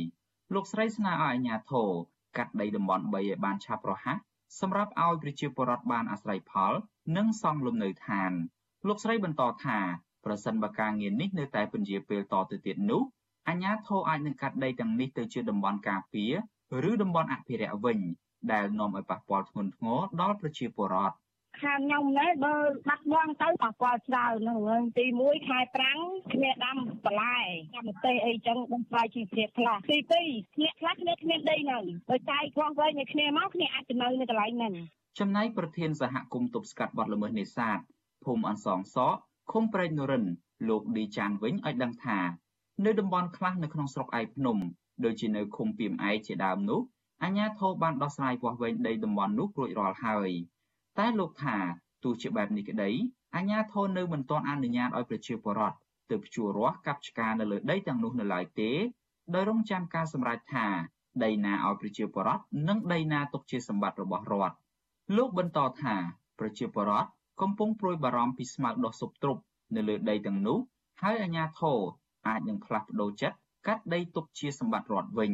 [0.54, 1.90] លោកស្រីស្នើឲ្យអាជ្ញាធរ
[2.38, 4.18] កាត់ដីតំបន់3ឲ្យបានឆាប់រហ័ស
[4.60, 6.74] សម្រាប់ឲ្យប្រជាពលរដ្ឋបានអាស្រ័យផល
[7.18, 8.32] និងសង់លំនៅឋាន
[8.88, 9.78] លោកស្រីបន្តថា
[10.26, 13.02] ប្រសិនបើការងារនេះនៅតែពន្យាពេលតទៅទៀតនោះ
[13.48, 16.34] អាជ្ញាធរអាចនឹងកាត់ដីទាំងនេះទៅជាតំបន់ការពារ
[16.90, 18.00] ឬតំបន់អភិរក្សវិញ
[18.52, 21.16] ដែលនាំឲ្យប៉ះពាល់ធ្ងន់ធ្ងរដល់ប្រជាពលរដ្ឋ
[21.62, 22.54] ខាងខ្ញុំណែបើ
[22.88, 26.00] បាត់បង់ទៅប៉ះពាល់ច្រើនហ្នឹងទី1ខែប្រាំង
[26.34, 27.40] គ្នាដាំបន្លែ
[27.76, 34.74] កម្មទេសអីចឹងបំផ្លាញជីវភាពខ្លះទី2គ្នាខ្លះគ្នាគ្មានដីនៅបើចាយខ្លះវិញឲ្យគ្នាមកគ្នាអាចទៅនៅនៅកន្លែងហ្នឹង
[35.20, 37.80] ចំណែកប្រធានសហគមន៍ទប់ស្កាត់បទល្មើសនេសាទ
[38.26, 39.16] ភូមិអនសងសក
[39.52, 40.26] ឃុំប្រែកនរិន
[40.70, 42.20] លោកឌីចានវិញឲ្យដឹងថា
[42.86, 44.58] នៅតំបន់ខ្លះនៅក្នុងស្រុកឯកភ្នំ
[45.04, 46.82] ដូចជានៅឃុំពីមឯកជាដើមនោះ
[47.24, 50.30] អាជ្ញាធរបានដោះស្រាយវាស់វែងដីតំបន់នោះរួចរាល់ហើយ
[51.00, 51.58] តែលោកថា
[52.04, 52.92] ទោះជាបែបនេះក្តី
[53.36, 55.78] អាជ្ញាធរនៅមិនទាន់អនុញ្ញាតឲ្យប្រជាពលរដ្ឋ
[56.10, 58.72] ទៅភ្ជួររាស់កាប់ឆ្ការនៅលើដីទាំងនោះនៅឡើយទេ
[59.34, 60.66] ដោយរងចាំការសម្រេចថា
[61.24, 64.56] ដីណាឲ្យប្រជាពលរដ្ឋនិងដីណាទុកជាសម្បត្តិរបស់រដ្ឋ
[65.18, 65.96] លោកបន្តថា
[66.40, 67.10] ប្រជាពលរដ្ឋ
[67.44, 69.42] កំពុងព្រួយបារម្ភពីស្មៅដុះស៊ុបទ្រប់
[69.76, 70.58] នៅលើដីទាំងនោះ
[71.02, 71.80] ហើយអាជ្ញាធរ
[72.28, 75.34] អាចនឹងផ្លាស់ប្តូរចិត្តកាត់ដីទុកជាសម្បត្តិរដ្ឋវិញ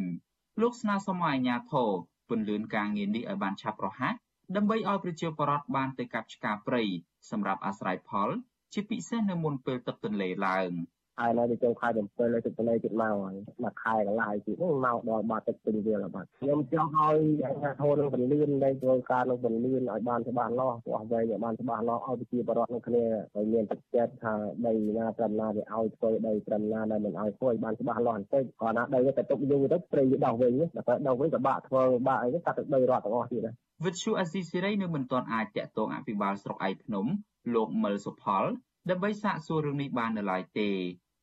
[0.60, 1.90] លោកស្នើសុំឲ្យអាជ្ញាធរ
[2.28, 4.14] ពន្យាការងារនេះឲ្យបានឆាប់រហ័ស
[4.56, 6.82] ដើម្បីឲ្យប្រជាពលរដ្ឋបានទៅកាប់ឆ្ការព្រៃ
[7.30, 8.28] សម្រាប់អាស្រ័យផល
[8.72, 10.70] ជាពិសេសនៅមុនពេលទឹកទន្លេឡើង។
[11.20, 23.04] ហើយនៅចូលខែ7នៅទឹកទន្លេជិតមកហើយមួយខែកន្លះទៀតហ្នឹងមកដល់បាត់ទឹកពេញវាលបាត់ខ្ញុំចង់ឲ្យអាជ្ញាធរនឹងពន្លឿននៃធ្វើការនឹងពន្លឿនឲ្យបានច្បាស់លាស់ព្រោះវែងឲ្យបានច្បាស់លាស់ឲ្យប្រជាពលរដ្ឋនឹងគ្នា
[23.36, 24.34] ឲ្យមានទឹកចិត្តថា
[24.66, 30.52] ដីណាត្រឹមណាវាឲ្យធ្វើដីត្រឹមណាដែលមិនឲ្យធ្វើឲ្យបានច្បាស់លាស់បន្តិចគាត់ណាដីទៅទុកយូរទៅព្រៃវាដោះវិញ
[30.88, 33.48] តែដោះវិញក៏បាក់ធ្វើបាក់អីកាត់ទឹកដីរដ្ឋទាំងអស់ទៀត
[33.84, 37.06] វិទ្យុអេស៊ីស៊ីរីនៅមិនទាន់អាចតាក់ទងអភិបាលស្រុកឯកភ្នំ
[37.54, 38.44] លោកមិលសុផល
[38.90, 40.68] ដើម្បីសាកសួររឿងនេះបាននៅឡើយទេ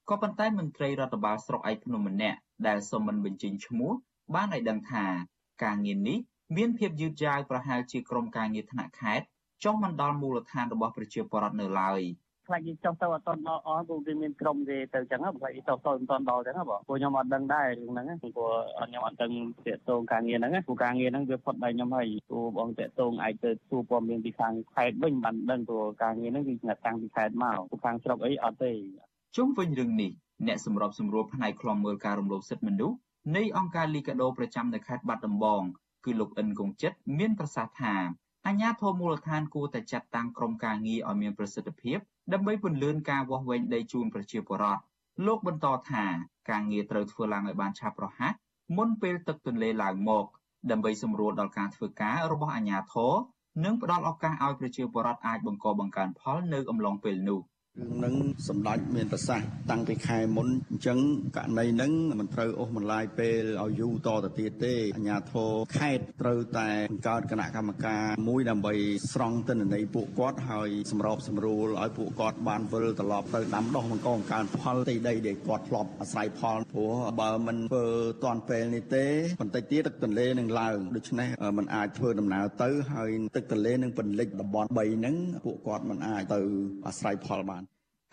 [0.10, 3.91] ក៏ប៉ុន្តែមន្ត្រីរដ្ឋបាលស្រុកឯកភ្នំម្នាក់ដែលសូមមិនបញ្ចេញឈ្មោះ
[4.36, 5.06] បានឲ្យដឹងថា
[5.63, 6.17] ការងារនេះ
[6.58, 9.26] មានភាពយឺតយ៉ាវប្រហែលជាក្រុមការងារថ្នាក់ខេត្ត
[9.63, 12.02] ចុះមិនដល់មូលដ្ឋានរបស់ប្រជាពលរដ្ឋនៅឡើយ
[12.48, 18.52] ខ្លាចយើងចុះទៅអត់ដល់អស់ព្រោះវាមានក្រុមគេទៅចឹងបើចុះទៅមិនដល់ដល់ចឹងបងព្រោះខ្ញុំអត់ដឹងដែររឿងហ្នឹងព្រោះ
[18.88, 19.32] ខ្ញុំអត់ដឹង
[19.67, 28.72] តាកតងការងារហ្នឹងព្រោះការងារហ្នឹងវាផុតដោយខ្ញុំហើយព្រោះបងតាកតងអាចទៅសួរព័ត៌មានពីខាងខេត្តវិញបានដឹងព្រោះការងារហ្នឹងគឺស្ងាត់តាំងពីខេត្តមកព្រោះខាងស្រុកអីអត់ទេ
[29.36, 30.12] ជុំវិញរឿងនេះ
[30.48, 32.98] អ្នកសម្របសម្រួលផ្នែកខ្លំមើលការរំលោភសិទ្ធិមនុស្ស
[33.36, 35.62] នៃអង្គការលីកាដូប្រចាំនៅខេត្តបាត់ដំបង
[36.06, 37.96] គឺលោកអិនកុងចិត្តមានប្រសាសន៍ថា
[38.46, 41.98] អាជ្ញាធរមូលដ្ឋានគួរតែចាត់តាំងក្រុមការងារឲ្យមានប្រសិទ្ធភាព
[42.34, 44.82] ដើម្បីពន្លឿនការវាស់វែងដីជូនប្រជាពលរដ្ឋ
[45.26, 46.06] លោកបន្តថា
[46.50, 48.34] ការងារត្រូវធ្វើឡើងឲ្យបានឆាប់រហ័ស
[48.78, 50.26] មុនពេលទឹកទន្លេឡើងមក
[50.72, 53.13] ដើម្បីសម្រួលដល់ការធ្វើការរបស់អាជ្ញាធរ
[53.66, 57.42] និងផ្ដល់ឱកាសឲ្យប្រជាពលរដ្ឋអាចបង្កបង្កើនផលនៅអំឡុងពេលនោះ។
[57.82, 58.16] រឿងនឹង
[58.48, 61.00] សម្ដេចមានប្រសាសន៍តាំងពីខែមុនអញ្ចឹង
[61.38, 68.74] ករណីនឹងមិនត្រូវអូសបន្លាយពេលឲ្យយូរតទៅទៀតទេអាជ្ញាធរខេត្តត្រូវតែបង្កើតគណៈកម្មការមួយដើម្បី
[69.13, 77.86] ស្រង់ទិន្នន័យពួកគាត់ហើយសម្របសម្រួលឲ្យពួកគាត់បានវិលត្រឡប់ទៅដាំដុះបង្កបង្កើនផលទីដីដែលគាត់ធ្លាប់អាស្រ័យផលព្រោះបើមិនធ្វើ
[78.24, 79.06] តាន់ពេលនេះទេ
[79.42, 86.40] បន្តិចទៀតទឹកទន្លេនឹងឡើងដូច្នេះมันអាចធ្វើដំណើរទៅហើយទឹកទន្លេនឹងពន្លិចតំបន់3ហ្នឹងពួកគាត់មិនអាចទៅ
[86.88, 87.63] អាស្រ័យផលបាន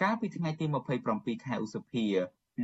[0.03, 0.67] កាលពីថ្ងៃទី
[1.07, 2.07] 27ខែឧសភា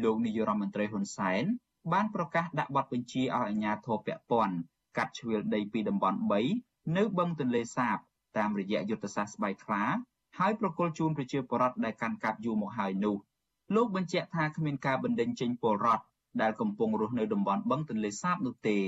[0.03, 1.45] លោកនាយរដ្ឋមន្ត្រីហ៊ុនសែន
[1.93, 4.57] បានប្រកាសដាក់បទបញ្ជាឲ្យអាជ្ញាធរពាក់ព័ន្ធ
[4.97, 6.19] កាត់ជ្រឿលដីពីតំបន់
[6.57, 7.97] 3នៅបឹងទន្លេសាប
[8.39, 9.85] តាមរយៈយុទ្ធសាស្ត្រស្បៃខ្លា
[10.39, 13.17] ហើយប្រគល់ជូនប្រជាពលរដ្ឋដែលកាន់កាប់យូរមកហើយនោះ
[13.75, 16.05] លោកបញ្ជាក់ថាគ្មានការបណ្តេញចេញពលរដ្ឋ
[16.43, 18.79] ដែលកំពុងរស់នៅតំបន់បឹងទន្លេសាបនោះទេ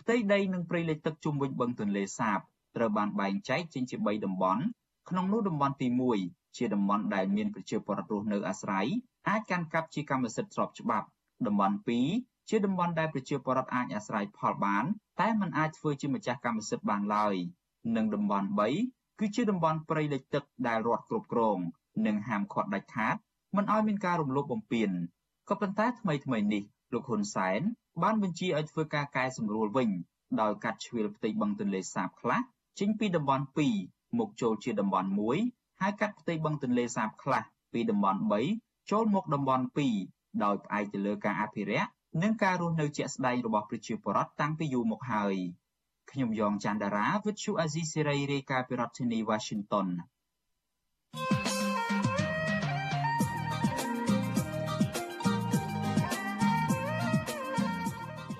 [0.00, 2.38] ផ្ទៃដីនិងព្រៃលិចទឹកជុំវិញបឹងទន្លេសាប
[2.76, 4.62] ត្រូវបានបែងចែកចេញជា3តំបន់
[5.10, 8.86] ក្នុងនោះតំបន់ទី1 ជាតំបន់ដែលមានប្រជាពលរដ្ឋរស់នៅអាស្រ័យ
[9.28, 11.06] អាចកាន់កាប់ជាកម្មសិទ្ធិស្របច្បាប់
[11.46, 11.76] តំបន់
[12.12, 14.84] 2ជាតំបន់ដែលប្រជាពលរដ្ឋអាចអាស្រ័យផលបាន
[15.20, 17.34] តែមិនអាចធ្វើជាម្ចាស់កម្មសិទ្ធិបានឡើយ
[17.96, 18.48] និងតំបន់
[18.82, 21.58] 3គឺជាតំបន់ព្រៃលិចទឹកដែលរដ្ឋគ្រប់គ្រង
[22.06, 23.16] និងហាមឃាត់ដាច់ខាត
[23.56, 24.90] មិនឲ្យមានការរំលោភបំពាន
[25.48, 26.62] ក៏ប៉ុន្តែថ្មីថ្មីនេះ
[26.92, 27.60] លោកហ៊ុនសែន
[28.02, 29.90] បានបញ្ជាឲ្យធ្វើការកែសម្រួលវិញ
[30.40, 32.40] ដោយកាត់ជ្រៀលផ្ទៃបឹងទន្លេសាបខ្លះ
[32.78, 33.44] ចេញពីតំបន់
[33.80, 37.42] 2មកចូលជាតំបន់1 ហើយកាត់ផ្ទៃបឹងទន្លេសាបខ្លះ
[37.72, 38.20] ពីតំបន់
[38.54, 39.64] 3ចូលមកតំបន់
[40.04, 41.88] 2ដោយផ្អែកទៅលើការអភិរក្ស
[42.22, 45.34] និងការរស់នៅជាក់ស្ដែងរបស់ប្រជាពលរដ្ឋតាំងពីយូរមកហើយ
[46.10, 49.88] ខ្ញុំយ៉ងច័ន្ទដារាវិទ្យុអាស៊ីសេរីរាយការណ៍ពីរដ្ឋធានី Washington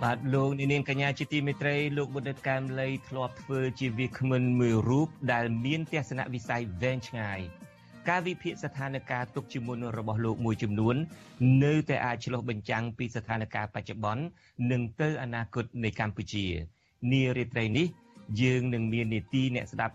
[0.04, 7.40] បាទលោកនាងកញ្ញាជាទីមេត្រីលោកបុឌិតកែមលីធ្លាប់ធ្វើជាវាគ្មិនមួយរូបដែលមានទស្សនវិស័យវែងឆ្ងាយ
[8.08, 10.96] ការវិភាគស្ថានភាពទុកជាមុនរបស់លោកមួយចំនួន
[11.64, 14.22] នៅតែអាចឆ្លុះបញ្ចាំងពីស្ថានភាពបច្ចុប្បន្ន
[14.70, 16.46] និងទៅអនាគតនៃកម្ពុជា
[17.12, 17.86] នារាត្រីនេះ
[18.42, 19.94] យើងនឹងមាននីតិអ្នកស្ដាប់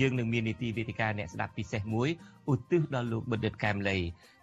[0.00, 2.08] យើងនឹងមាននីតិវេទិកាអ្នកស្ដាប់ពិសេសមួយ
[2.52, 3.98] ឧទ្ទិសដល់លោកបណ្ឌិតកែមលី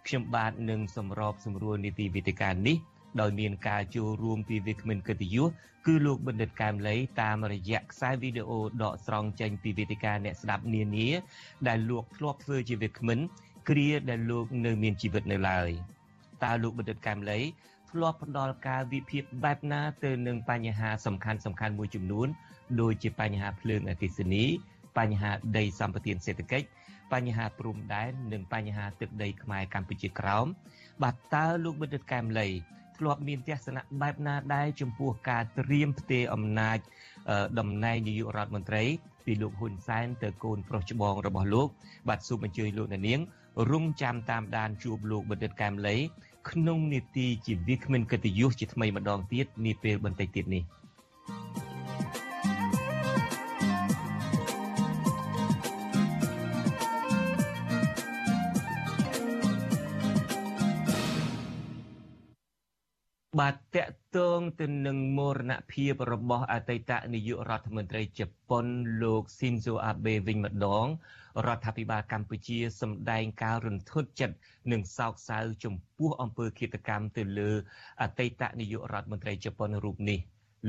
[0.06, 2.76] ខ្ញុំបាទនឹងសម្របសម្រួលនីតិវេទិកានេះ
[3.20, 5.48] ដោយមានការចូលរួមពីវាគ្មិនកិត្តិយស
[5.86, 11.08] គឺលោកបណ្ឌិតកែមលីតាមរយៈខ្សែវីដេអូដកស្រង់ចេញពីវេទិកាអ្នកស្ដាប់នានា
[11.68, 13.18] ដែលលោកធ្លាប់ធ្វើជាវាគ្មិន
[13.68, 15.70] គ្រាដែលលោកនៅមានជីវិតនៅឡើយ
[16.44, 17.40] តើលោកបណ្ឌិតកែមលី
[17.90, 22.28] ធ្លាប់ផ្ដល់ការវិភាគបែបណាទៅនឹងបញ្ហាសំខាន់សំខាន់មួយចំនួន
[22.80, 24.44] ដូចជាបញ្ហាភ្លើងអគ្គិសនី
[24.98, 26.66] បញ្ហាដីសម្បត្តិសេដ្ឋកិច្ច
[27.12, 30.46] បញ្ហាព្រំដែននិងបញ្ហាទឹកដីខ្មែរកម្ពុជាក្រោម
[31.02, 32.48] បាទតើលោកបណ្ឌិតកែមលី
[33.00, 36.78] ធ្លាប់មានទស្សនៈបែបណាដែរចំពោះការត្រៀមផ្ទេរអំណាច
[37.58, 38.82] តំណែងនាយករដ្ឋមន្ត្រី
[39.24, 41.68] ពីលោកហ៊ុនសែនទៅកូនប្រុសច្បងរបស់លោក
[42.08, 43.20] បាទសូមអញ្ជើញលោកអ្នកនាង
[43.70, 45.96] រងចាំតាមដានជួបលោកបណ្ឌិតកែមលី
[46.50, 50.64] ក្នុងនីតិជាវាគ្មិនកិត្តិយសជាថ្មីម្ដងទៀតនាពេលបន្តិចទៀតនេះ។
[63.40, 68.66] បាទតកតងទៅនឹងមរណភាពរបស់អតីតនាយករដ្ឋមន្ត្រីជប៉ុន
[69.02, 70.86] លោកស៊ីនសូអាបេវិញម្ដង
[71.46, 74.36] រដ្ឋាភិបាលកម្ពុជាសម្ដែងការរន្ធត់ចិត្ត
[74.72, 77.50] និងសោកសៅចំពោះអំពើឃាតកម្មទៅលើ
[78.02, 80.20] អតីតនាយករដ្ឋមន្ត្រីជប៉ុនរូបនេះ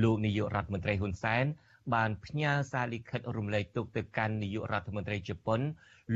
[0.04, 1.46] លោកនាយករដ្ឋមន្ត្រីហ៊ុនសែន
[1.94, 5.60] បានផ្ញើសារលិខិតរំលែកទុកទៅកាន់នាយករដ្ឋមន្ត្រីជប៉ុន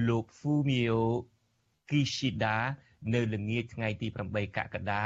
[0.08, 1.00] លោក Fumio
[1.90, 2.58] Kishida
[3.14, 5.06] នៅល្ងាចថ្ងៃទី8កក្កដា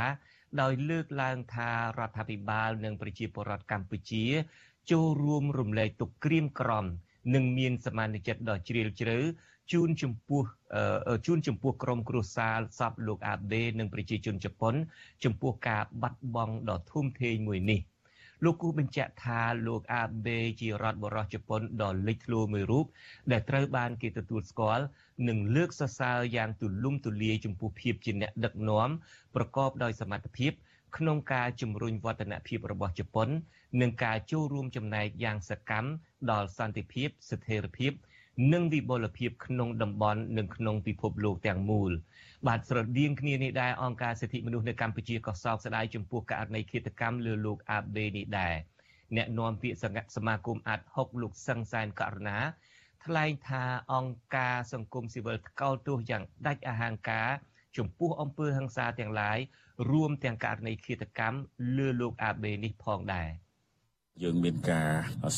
[0.62, 4.26] ដោយលើកឡើងថារដ្ឋាភិបាលនិងប្រជាពលរដ្ឋកម្ពុជា
[4.92, 6.86] ចូលរួមរំលែកទុកក្រៀមក្រំ
[7.34, 9.18] និងមានសមានចិត្តដ៏ជ្រាលជ្រៅ
[9.72, 10.44] ជូនចំពោះ
[11.26, 14.74] ជូនចំពោះក្រុមគ្រួសារសពលោកអាបេនិងប្រជាជនជប៉ុន
[15.24, 17.80] ចំពោះការបាត់បង់ដ៏ធំធេងមួយនេះ។
[18.44, 22.86] លោកគូបញ្ជាក់ថាលោកអាបេជារដ្ឋបរោះជប៉ុនដ៏លេចធ្លោមួយរូប
[23.32, 24.84] ដែលត្រូវបានគេទទួលស្គាល់
[25.28, 28.90] និងលើកសរសើរយ៉ាងទូលំទូលាយចំពោះភាពជាអ្នកដឹកនាំ
[29.36, 30.52] ប្រកបដោយសមត្ថភាព
[30.98, 33.30] ក្នុងការជំរុញវឌ្ឍនភាពរបស់ជប៉ុន
[33.82, 35.90] និងការចូលរួមចំណែកយ៉ាងសកម្ម
[36.32, 37.92] ដល់សន្តិភាពស្ថិរភាព
[38.54, 41.92] និងវិបុលភាពក្នុងតំបន់និងក្នុងពិភពលោកទាំងមូល
[42.48, 48.56] បាទស្រដៀងគ្នានេះដែរអង្គការសិទ្ធិមនុស្សនៅកម្ពុជាក៏សោកស្ដាយចំពោះករណីឃាតកម្មលើលោកអាបេនេះដែរ
[49.16, 49.78] អ្នកនាំពាក្យ
[50.16, 52.38] សមាគមអាត់6លោកសឹងសែនករណា
[53.06, 57.30] ថ្លែងថាអង្គការសង្គមស៊ីវិលថ្កោលទោសយ៉ាងដាច់អហង្ការ
[57.78, 59.40] ចំពោះអំពើហិង្សាទាំងឡាយ
[59.90, 61.40] រួមទាំងករណីឃាតកម្ម
[61.78, 63.30] លើលោកអាបេនេះផងដែរ។
[64.24, 64.90] យើងមានការ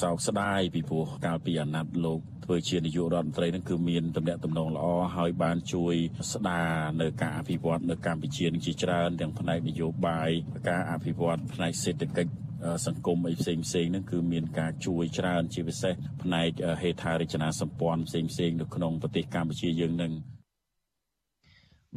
[0.02, 4.86] សោកស្ដាយពីព្រោះកាលពីអាណត្តិលោកធ្វើជានាយករដ្ឋមន្ត្រីនឹងគឺមានតំណែងតំណងល្អ
[5.18, 5.96] ហើយបានជួយ
[6.34, 6.70] ស្ដារ
[7.02, 10.30] នៅការអភិវឌ្ឍនៅកម្ពុជានឹងជាច្រើនទាំងផ្នែកនយោបាយ
[10.70, 12.32] ការអភិវឌ្ឍផ្នែកសេដ្ឋកិច្ច
[12.88, 16.50] សង្គមអីផ្សេងផ្សេងហ្នឹងគឺមានការជួយច្រើនជាពិសេសផ្នែក
[16.82, 20.14] ហេដ្ឋារចនាសម្ព័ន្ធផ្សេងផ្សេងនៅក្នុងប្រទេសកម្ពុជាយើងនឹង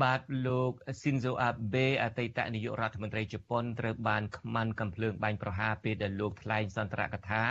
[0.03, 7.43] បាទលោកស៊ីនហ្សូអាបេអតីតនាយករដ្ឋមន្ត្រីជប៉ុនត្រូវបានខ្មាន់កំភ្លើងបាញ់ប្រហារពេលដែលលោកថ្លែងសន្ទរកថា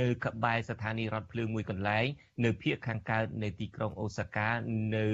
[0.00, 2.06] នៅក្បែរស្ថានីយ៍រថភ្លើងមួយកន្លែង
[2.44, 4.48] នៅភូមិខាងកើតនៃទីក្រុងអូសាកា
[4.96, 5.06] នៅ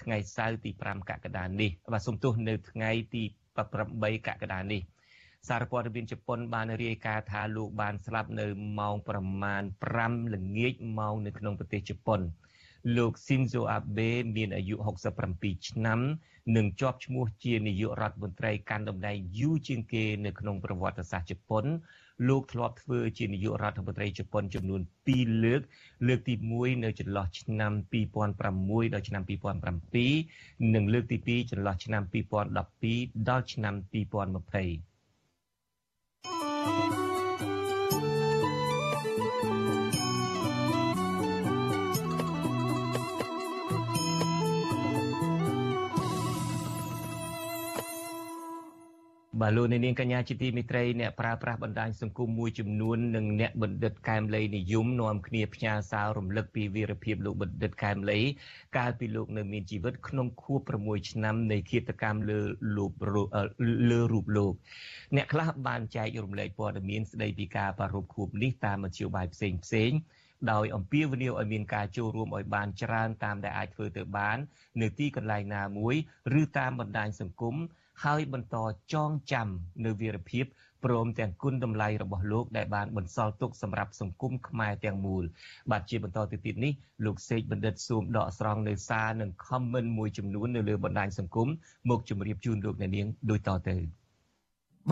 [0.00, 3.22] ថ្ងៃសៅរ៍ទី5កក្កដានេះបាទសំទោសនៅថ្ងៃទី
[3.56, 4.82] 8កក្កដានេះ
[5.48, 8.46] សារព័ត៌មានជប៉ុនបានរាយការណ៍ថាលោកបានស្លាប់នៅ
[8.78, 9.62] ម៉ោងប្រមាណ
[9.98, 12.20] 5ល្ងាចម៉ោងនៅក្នុងប្រទេសជប៉ុន
[12.94, 14.74] លោក Shinzo Abe មានអាយុ
[15.22, 16.00] 67ឆ្នាំ
[16.56, 21.64] និងជាប់ឈ្មោះជានាយករដ្ឋមន្ត្រីកាន់តំណែងយូរជាងគេនៅក្នុងប្រវត្តិសាស្ត្រជប៉ុន
[22.28, 24.80] លោកធ្លាប់ធ្វើជានាយករដ្ឋមន្ត្រីជប៉ុនចំនួន
[25.12, 25.60] 2លើក
[26.06, 29.22] លើកទី1នៅចន្លោះឆ្នាំ2006ដល់ឆ្នាំ
[30.08, 33.74] 2007និងលើកទី2ចន្លោះឆ្នាំ2012ដល់ឆ្នាំ
[37.00, 37.05] 2020
[49.40, 58.20] បាទលោកនាងកញ្ញាជាទីមេត្រីអ្នកប្រើប្រាស់បណ្ដាញសង្គមមួយចំនួននិងអ្នកបណ្ឌិតកែមលីនិយមនាំគ្នាផ្ញើសាររំលឹកពីវីរភាពលោកបណ្ឌិតកែមលី
[58.76, 62.40] កាលពីលោកនៅមានជីវិតក្នុងខួប6ឆ្នាំនៃឃាតកម្មលើ
[62.76, 62.92] លោក
[63.90, 64.52] លើរូបលោក
[65.16, 69.92] អ្នកខ្លះបានចែករំលែកព័ត៌មានស្ដីពីការប្រារព្ធខួបនេះតាមមធ្យោបាយផ្សេងផ្សេង
[70.52, 74.38] ដោយអំពាវនាវឲ្យមានការចូលរួមឲ្យបានច្រើនតាមដែលអាចធ្វើទៅបាន
[74.82, 75.94] នៅទីកន្លែងណាមួយ
[76.40, 77.56] ឬតាមបណ្ដាញសង្គម
[78.04, 78.56] ហើយបន្ត
[78.92, 79.48] ចងចាំ
[79.84, 80.44] នៅវីរភាព
[80.84, 85.24] ព្រមទាំងគុណតម្លៃរបស់លោកដែលបានបន្សល់ទុកសម្រាប់សង្គមខ្មែរទាំងមូល
[85.70, 86.72] បាទជាបន្តទៅទៀតនេះ
[87.04, 91.48] លោកសេកបណ្ឌិតស៊ូមដកស្រង់នៅសារនិង comment មួយចំនួននៅលើបណ្ដាញសង្គម
[91.90, 93.76] មកជម្រាបជូនលោកអ្នកនាងដូចតទៅ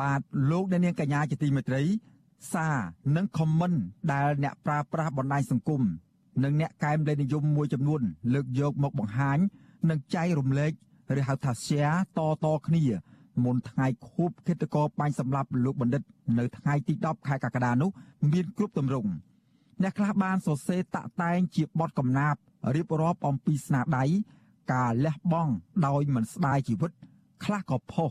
[0.00, 1.82] បាទលោកអ្នកនាងកញ្ញាជាទីមេត្រី
[2.52, 2.76] សារ
[3.16, 3.76] និង comment
[4.12, 5.82] ដែលអ្នកប្រើប្រាស់បណ្ដាញសង្គម
[6.44, 8.00] និងអ្នកកែមលេខនិយមមួយចំនួន
[8.34, 9.38] លើកយកមកបង្ហាញ
[9.90, 10.72] និងចែករំលែក
[11.18, 12.84] ឬហៅថា share តតគ្នា
[13.44, 16.02] មុនថ្ងៃខួបគិតកោបាញ់សម្រាប់លោកបណ្ឌិត
[16.38, 17.90] នៅថ្ងៃទី10ខែកក្កដានោះ
[18.32, 19.10] មានគ្រប់ទម្រង់
[19.82, 22.40] អ្នកខ្លះបានសរសេរតាក់តែងជាបទកំណាព្យ
[22.76, 24.04] រៀបរាប់អំពីស្នាដៃ
[24.72, 25.52] ការលះបង់
[25.86, 26.90] ដោយមិនស្ដាយជីវិត
[27.44, 28.10] ខ្លះក៏ផុស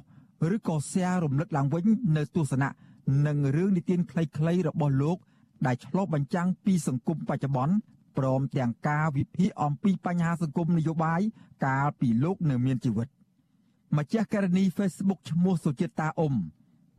[0.55, 1.85] ឬក៏សែរំលឹកឡើងវិញ
[2.17, 2.69] នៅទស្សនៈ
[3.27, 5.17] និងរឿងនិទានខ្លីៗរបស់លោក
[5.65, 7.75] ដែលឆ្លុះបញ្ចាំងពីសង្គមបច្ចុប្បន្ន
[8.17, 11.21] ព្រមទាំងការវិភាគអំពីបញ្ហាសង្គមនយោបាយ
[11.65, 13.07] កាលពីលោកនៅមានជីវិត
[13.97, 16.33] ម្ចាស់ករណី Facebook ឈ្មោះសុចិតាអ៊ុំ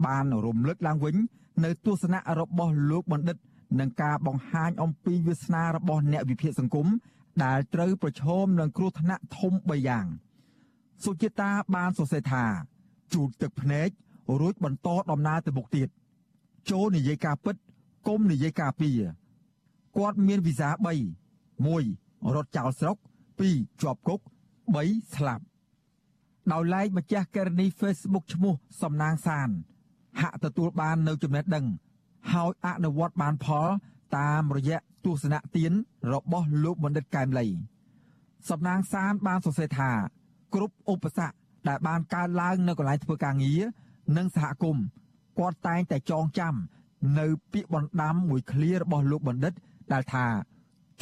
[0.07, 1.17] បានរំលឹកឡើងវិញ
[1.65, 3.37] នៅទស្សនៈរបស់លោកបណ្ឌិត
[3.81, 6.87] នឹងការបង្ហាញអំពីវាសនារបស់អ្នកវិភាគសង្គម
[7.45, 10.07] ដែលត្រូវប្រឈមនឹងគ្រោះថ្នាក់ធំ3យ៉ាង
[11.05, 12.45] សុចិតាបានសរសេរថា
[13.15, 13.89] ជូតទឹកភ្នែក
[14.41, 15.89] រួចបន្តដំណើរទៅមុខទៀត
[16.71, 17.57] ចូលនិយាយការពិត
[18.09, 18.91] កុំនិយាយការពី
[19.97, 20.75] គាត់មានវីសា3
[21.51, 22.97] 1រត់ចោលស្រុក
[23.41, 24.21] 2ជាប់គុក
[24.69, 25.45] 3ស្លាប់
[26.53, 29.49] ដោយឡែកម្ចាស់ករណី Facebook ឈ្មោះសំណាងសាន
[30.21, 31.67] ហាក់ទទួលបាននៅចំណេះដឹង
[32.33, 33.69] ហើយអនុវត្តបានផល
[34.17, 35.73] តាមរយៈទស្សនៈទាន
[36.13, 37.47] របស់លោកបណ្ឌិតកែមលី
[38.51, 39.91] សំណាងសានបានសរសេរថា
[40.55, 41.37] គ្រប់ឧបសគ្គ
[41.69, 43.63] ដែលបានកើតឡើងនៅកន្លែងធ្វើការងារ
[44.17, 44.85] និងសហគមន៍
[45.39, 46.55] គាត់តែងតែចងចាំ
[47.19, 49.53] នៅពាក្យបណ្ដាំមួយឃ្លារបស់លោកបណ្ឌិត
[49.93, 50.27] ដែលថា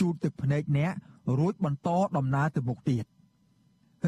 [0.00, 0.92] ជូតទឹកភ្នែកអ្នក
[1.38, 3.04] រួចបន្តដំណើរទៅមុខទៀត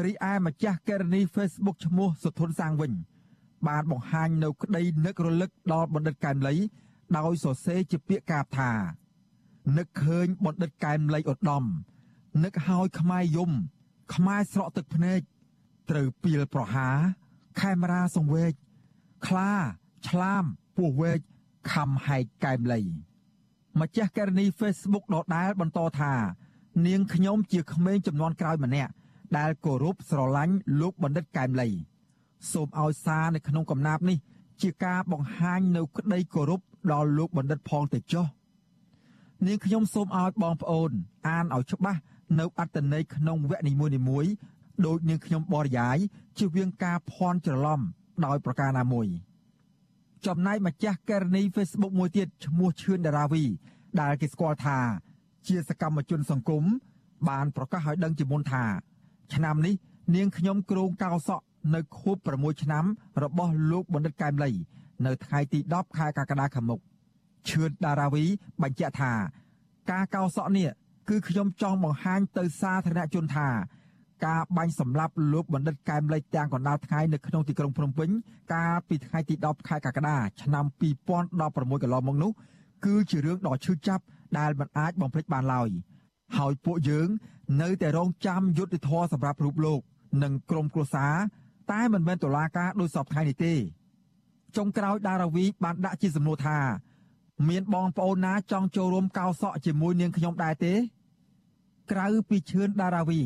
[0.05, 2.91] រីឯម្ចាស់ករណី Facebook ឈ្មោះសុធនសាងវិញ
[3.67, 6.55] បានបង្ហាញនៅក្តីនឹករលឹកដល់បណ្ឌិតកែមលី
[7.17, 8.71] ដោយសរសេរជាពាក្យកាព្យថា
[9.77, 11.63] នឹកឃើញបណ្ឌិតកែមលីឧត្តម
[12.43, 13.51] នឹកហើយខ្មែរយំ
[14.13, 15.19] ខ្មែរស្រក់ទឹកភ្នែក
[15.89, 16.89] ត្រូវពីលប្រហា
[17.59, 18.53] ខេមរាសង្វេក
[19.27, 19.51] ខ្លា
[20.07, 20.43] ឆ្លាម
[20.77, 21.19] ពោះវែក
[21.71, 22.81] ខំហែកកែមលី
[23.81, 26.13] ម្ចាស់ករណី Facebook ដដែលបន្តថា
[26.87, 28.91] នាងខ្ញុំជាក្មេងចំនួនក្រោយម្នាក់
[29.37, 31.69] ដែលគោរពស្រឡាញ់លោកបណ្ឌិតកែមលី
[32.51, 34.17] សូមឲ្យសារនៅក្នុងកំណាព្យនេះ
[34.61, 36.61] ជាការបង្ហាញនៅក្តីគោរព
[36.91, 38.25] ដល់លោកបណ្ឌិតផងទៅចុះ
[39.47, 40.91] នាងខ្ញុំសូមឲ្យបងប្អូន
[41.27, 41.99] អានឲ្យច្បាស់
[42.39, 43.73] នៅអត្តន័យក្នុងវគ្គនី
[44.09, 44.31] មួយៗ
[44.85, 45.97] ដោយនាងខ្ញុំបរិយាយ
[46.37, 47.79] ជៀសវាងការភ័ន្តច្រឡំ
[48.25, 49.07] ដោយប្រការណាមួយ
[50.25, 53.43] ចំណែកម្ចាស់ករណី Facebook មួយទៀតឈ្មោះឈឿនដារាវី
[54.01, 54.77] ដែលគេស្គាល់ថា
[55.47, 56.63] ជាសកម្មជនសង្គម
[57.29, 58.63] បានប្រកាសឲ្យដឹងជាមុនថា
[59.33, 59.75] ឆ្នាំនេះ
[60.15, 62.85] នាងខ្ញុំគ្រងកោសក់នៅខួប6ឆ្នាំ
[63.23, 64.51] របស់លោកបណ្ឌិតកែមលី
[65.05, 66.79] នៅថ្ងៃទី10ខែកក្កដាខាងមុខ
[67.47, 68.23] ឈឿនដារាវី
[68.61, 69.11] បញ្ជាក់ថា
[69.91, 70.69] ការកោសក់នេះ
[71.09, 73.47] គឺខ្ញុំចង់បង្ហាញទៅសាធារណជនថា
[74.25, 78.09] ការបាញ់សម្លាប់លោកបណ្ឌិតកែមលីទាំងកណ្ដាលថ្ងៃនៅក្នុងទីក្រុងភ្នំពេញ
[78.53, 80.65] កាលពីថ្ងៃទី10ខែកក្កដាឆ្នាំ
[81.23, 82.31] 2016កន្លងមកនោះ
[82.85, 84.03] គឺជារឿងដ៏ឈឺចាប់
[84.37, 85.69] ដែលមិនអាចបំភ្លេចបានឡើយ
[86.37, 87.07] ហើយពួកយើង
[87.61, 89.79] នៅតែរងចាំយុទ្ធធរសម្រាប់រូបលោក
[90.23, 91.15] និងក្រុមគ្រួសារ
[91.71, 93.53] តែមិនមែនតុលាការដោយសពថ្ងៃនេះទេ
[94.57, 96.59] ចុងក្រោយដារាវី បានដាក់ជាសំណួរថា
[97.49, 100.73] មានបងប្អូនណាចង់ចូលរួមកោសក់ជាមួយនាងខ្ញុំដែរទេ
[101.91, 103.21] ក្រៅពីឈឿនដារាវី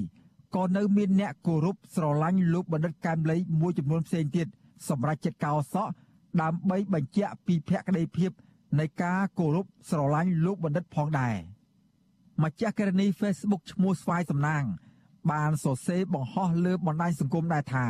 [0.56, 4.48] ក៏នៅមានអ្នកគោរពស្រឡាញ់លោកបណ្ឌិតកែមលីមួយចំនួនផ្សេងទៀត
[4.90, 5.92] សម្រាប់ចិត្តកោសក់
[6.42, 8.32] ដើម្បីបញ្ជាក់ពីភក្តីភាព
[8.80, 11.36] នៃការគោរពស្រឡាញ់លោកបណ្ឌិតផងដែរ
[12.44, 14.64] ម្ចាស់ករណី Facebook ឈ្មោះស្វាយសំណាង
[15.32, 17.86] បានសរសេរបង្ហោះលើបណ្ដាញសង្គមដែរថា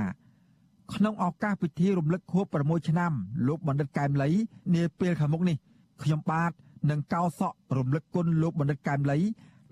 [0.94, 3.12] ក្នុងឱកាសពិធីរំលឹកខួប6ឆ្នាំ
[3.48, 4.30] លោកបណ្ឌិតកែមលី
[4.76, 5.58] នាពេលខាងមុខនេះ
[6.04, 6.52] ខ្ញុំបាទ
[6.90, 9.20] នឹងកោសក់រំលឹកគុណលោកបណ្ឌិតកែមលី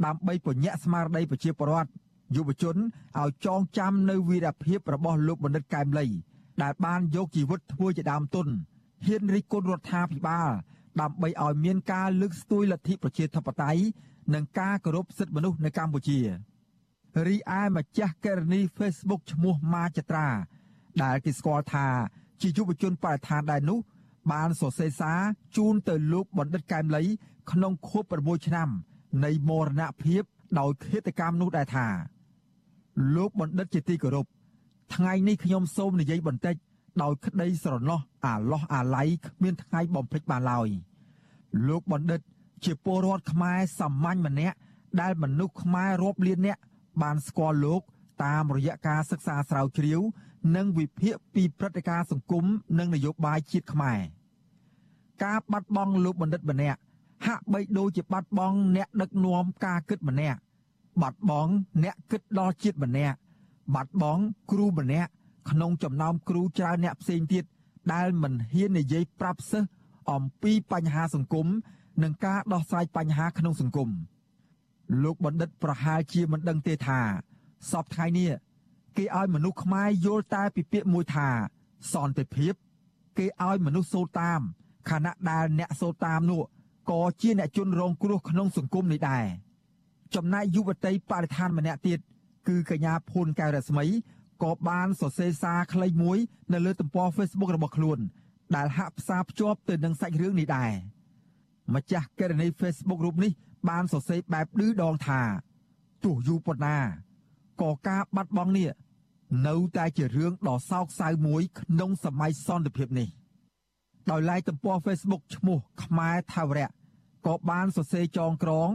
[0.06, 1.89] ដើម្បីពញាក់ស្មារតីប្រជាពលរដ្ឋ
[2.36, 2.76] យុវជន
[3.20, 6.08] ឲ្យចងចាំនៅវីរភាពរបស់លោកបណ្ឌិតកែមលី
[6.62, 8.48] ដែលបានយកជីវិតធ្វើជាដើមទុន
[9.06, 10.50] ហ៊ានរិះគន់រដ្ឋាភិបាល
[11.02, 13.82] ដើម្បីឲ្យមានការលើកស្ទួយលទ្ធិប្រជាធិបតេយ្យ
[14.34, 16.20] និងការគោរពសិទ្ធិមនុស្សនៅកម្ពុជា
[17.28, 20.28] រីឯម្ចាស់ករណី Facebook ឈ្មោះម៉ាចត្រា
[21.04, 21.88] ដែលគេស្គាល់ថា
[22.42, 23.80] ជាយុវជនបរិស្ថានដែរនោះ
[24.32, 25.20] បានសរសេរសារ
[25.58, 27.04] ជូនទៅលោកបណ្ឌិតកែមលី
[27.52, 28.70] ក្នុងខួប6ឆ្នាំ
[29.26, 30.24] នៃមរណភាព
[30.60, 31.88] ដោយឃាតកម្មនោះដែរថា
[33.16, 34.26] លោកបណ្ឌិតជាទីគោរព
[34.96, 36.56] ថ្ងៃនេះខ្ញុំសូមនិយាយបន្តិច
[37.02, 40.68] ដោយក្តីស្រណោះអាឡោះអាល័យគ្មានថ្ងៃបំភ្លេចបានឡើយ
[41.68, 42.22] លោកបណ្ឌិត
[42.66, 44.58] ជាពលរដ្ឋខ្មែរសាមញ្ញម្នាក់
[45.02, 46.62] ដែលមនុស្សខ្មែររាប់លាននាក់
[47.02, 47.82] បានស្គាល់លោក
[48.24, 50.02] តាមរយៈការសិក្សាស្រាវជ្រាវ
[50.56, 52.46] និងវិភាគពីព្រឹត្តិការណ៍សង្គម
[52.80, 54.00] និងនយោបាយជាតិខ្មែរ
[55.24, 56.80] ការបាត់បង់លោកបណ្ឌិតម្នាក់
[57.26, 60.40] ហាក់បីដូចជាបាត់បង់អ្នកដឹកនាំការគិតម្នាក់
[61.02, 61.52] បាត់បង់
[61.84, 63.18] អ្នកគិតដល់ជាតិម្នាក់
[63.76, 65.12] បាត់បង់គ្រូម្នាក់
[65.50, 67.44] ក្នុងចំណោមគ្រូច្រើនអ្នកផ្សេងទៀត
[67.94, 69.70] ដែលមិនហ៊ាននិយាយប្រាប់សិស្ស
[70.12, 71.48] អំពីបញ្ហាសង្គម
[72.04, 73.90] និងការដោះស្រាយបញ្ហាក្នុងសង្គម
[75.04, 77.00] លោកបណ្ឌិតប្រហែលជាមិនដឹងទេថា
[77.72, 78.32] សពថ្ងៃនេះ
[78.98, 81.30] គេឲ្យមនុស្សខ្មែរយល់តែពីពាក្យមួយថា
[81.94, 82.54] សន្តិភាព
[83.18, 84.42] គេឲ្យមនុស្សសូត្រតាម
[84.90, 86.42] ខណៈដែលអ្នកសូត្រតាមនោះ
[86.92, 89.26] ក៏ជាអ្នកជនរងគ្រោះក្នុងសង្គមនេះដែរ
[90.15, 92.00] ចំណែកយុវតីបរិស្ថានម្នាក់ទៀត
[92.48, 93.86] គឺកញ្ញាភួនកែវរស្មី
[94.43, 96.17] ក៏បានសរសេរសារខ្លីមួយ
[96.54, 98.00] នៅលើទំព័រ Facebook របស់ខ្លួន
[98.56, 100.72] ដែលហាក់ផ្សារភ្ជាប់ទៅនឹងសាច់រឿងនេះដែរ
[101.76, 103.32] ម្ចាស់ករណី Facebook រូបនេះ
[103.70, 105.22] បានសរសេរបែបឌឺដងថា
[106.04, 106.78] ទោះយូរប៉ុណ្ណា
[107.62, 108.70] ក៏ការបាត់បង់នេះ
[109.48, 113.10] នៅតែជារឿងដ៏សោកសៅមួយក្នុងសម័យសន្តិភាពនេះ
[114.12, 116.70] ដោយឡែកទំព័រ Facebook ឈ្មោះខ្មែរថាវរៈ
[117.28, 118.70] ក៏បានសរសេរចងក្រង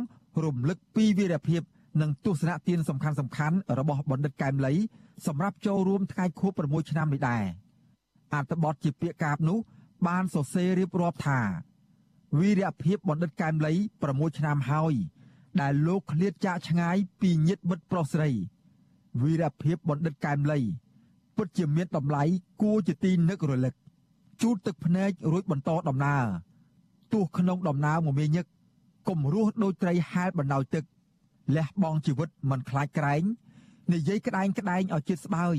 [0.44, 1.62] រំលឹកពីវីរភាព
[2.00, 4.74] និងទស្សនៈទានសំខាន់សំខាន់របស់បណ្ឌិតកែមលី
[5.26, 7.44] សម្រាប់ចូលរួមថ្ងៃខួប6ឆ្នាំនេះដែរ
[8.34, 9.58] អត្ថបទជាពាក្យកាបនោះ
[10.06, 11.40] បានសរសេររៀបរាប់ថា
[12.38, 13.72] វីរភាពបណ្ឌិតកែមលី
[14.06, 14.94] 6ឆ្នាំហើយ
[15.60, 18.30] ដែលលោកឃ្លាតចាកឆ្ងាយពីញាតិមិត្តប្រុសស្រី
[19.22, 20.60] វីរភាពបណ្ឌិតកែមលី
[21.36, 22.22] ពិតជាមានតម្លៃ
[22.62, 23.74] គួរជាទីនឹករលឹក
[24.42, 26.24] ជូតទឹកភ្នែករួចបន្តដំណើរ
[27.12, 28.46] ទោះក្នុងដំណើរមមាញឹក
[29.08, 30.84] កុំរស់ដូចត្រីហែលបណ្ដោយទឹក
[31.56, 33.22] លះបង់ជីវិតមិនខ្លាចក្រែង
[33.92, 35.56] និយាយក្តែងក្តែងឲ្យចិត្តស្បើយ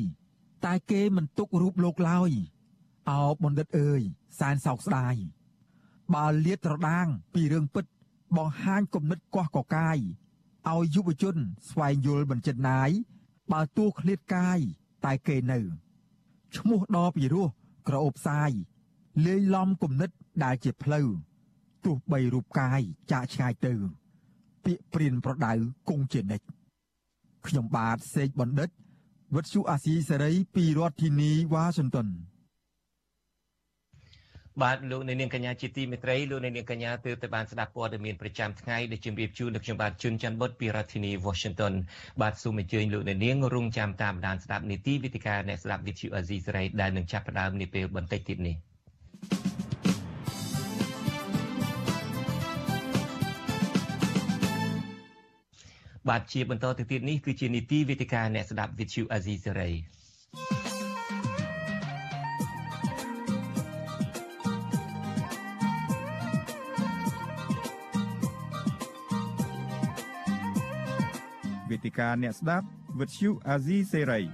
[0.65, 2.31] តែគេមិនទុករូបលោកឡើយ
[3.09, 4.01] អោបណ្ឌិតអើយ
[4.39, 5.15] សែនសោកស្ដាយ
[6.15, 7.85] បើលាតត្រដាងពីរឿងពិត
[8.37, 9.97] បង្ហាញគំនិតកោះកកាយ
[10.71, 11.35] ឲ្យយុវជន
[11.69, 12.89] ស្វែងយល់បញ្ចិនណាយ
[13.51, 14.59] បើទោះឃ្លាតកាយ
[15.05, 15.59] តែគេនៅ
[16.55, 17.47] ឈ្មោះដ៏ពិរោះ
[17.87, 18.51] ក្រអូបសាយ
[19.25, 20.09] លាយឡំគំនិត
[20.43, 21.07] ដែលជាផ្លូវ
[21.85, 23.73] ទោះបីរូបកាយចាកឆ្ងាយទៅ
[24.65, 25.53] ពាក្យព្រានប្រដៅ
[25.89, 26.45] គង់ជានិច្ច
[27.47, 28.69] ខ្ញុំបាទសេកបណ្ឌិត
[29.35, 32.07] វិទ្យុអាស៊ីសេរីពីរដ្ឋធានីវ៉ាស៊ីនតោន
[34.61, 41.73] បាទលោកនៅនាងកញ្ញាជាទីមេត្រីលោកនៅនាងកញ្ញាទើបតែបានស្ដាប់ព័ត៌មានប្រចាំថ្ងៃដែលជម្រាបជូនដល់ខ្ញុំបាទជួនច័ន្ទបុតពីរដ្ឋធានី Washington
[42.21, 48.55] បាទសូមអញ្ជើញលោកនៅនាងរងចាំតាមដានស្ដាប់នីតិវិទ្យាអ្នកស្ដាប់វិទ្យុអាស៊ីសេរីដែលនឹងចាប់ផ្ដើមនាពេលបន្តិចទៀតនេះ។
[56.09, 59.73] បាទជាបន្តទៅទៀតនេះគឺជានីតិវេទិកាអ្នកស្ដាប់ Vithu Azizi Serai
[71.69, 72.65] វេទិកាអ្នកស្ដាប់
[72.99, 74.25] Vithu Azizi Serai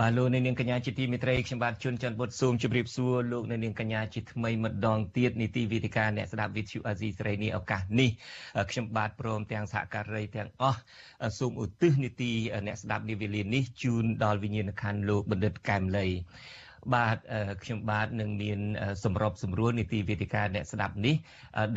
[0.00, 8.10] បាទលោកនាងកញ្ញាជាទីមេត្រីខ្ញុំបាទជួនច័ន្ទបុតស៊ូមជម្រាបសួរលោកនាងកញ្ញាជាថ្មីម្ដងទៀតនីតិវិទ្យាអ្នកស្ដាប់វិទ្យុអាស៊ីសេរីនេះឱកាសនេះ
[8.70, 10.80] ខ្ញុំបាទព្រមទាំងសហការីទាំងអស់
[11.38, 12.32] សូមឧទ្ទិសនីតិ
[12.66, 16.06] អ្នកស្ដាប់នាវេលានេះជូនដល់វិញ្ញាណក្ខន្ធលោកបណ្ឌិតកែមលី
[16.94, 17.16] បាទ
[17.62, 18.58] ខ្ញុំបាទនឹងមាន
[19.04, 21.14] សម្របសម្រួលនីតិវេទិកាអ្នកស្ដាប់នេះ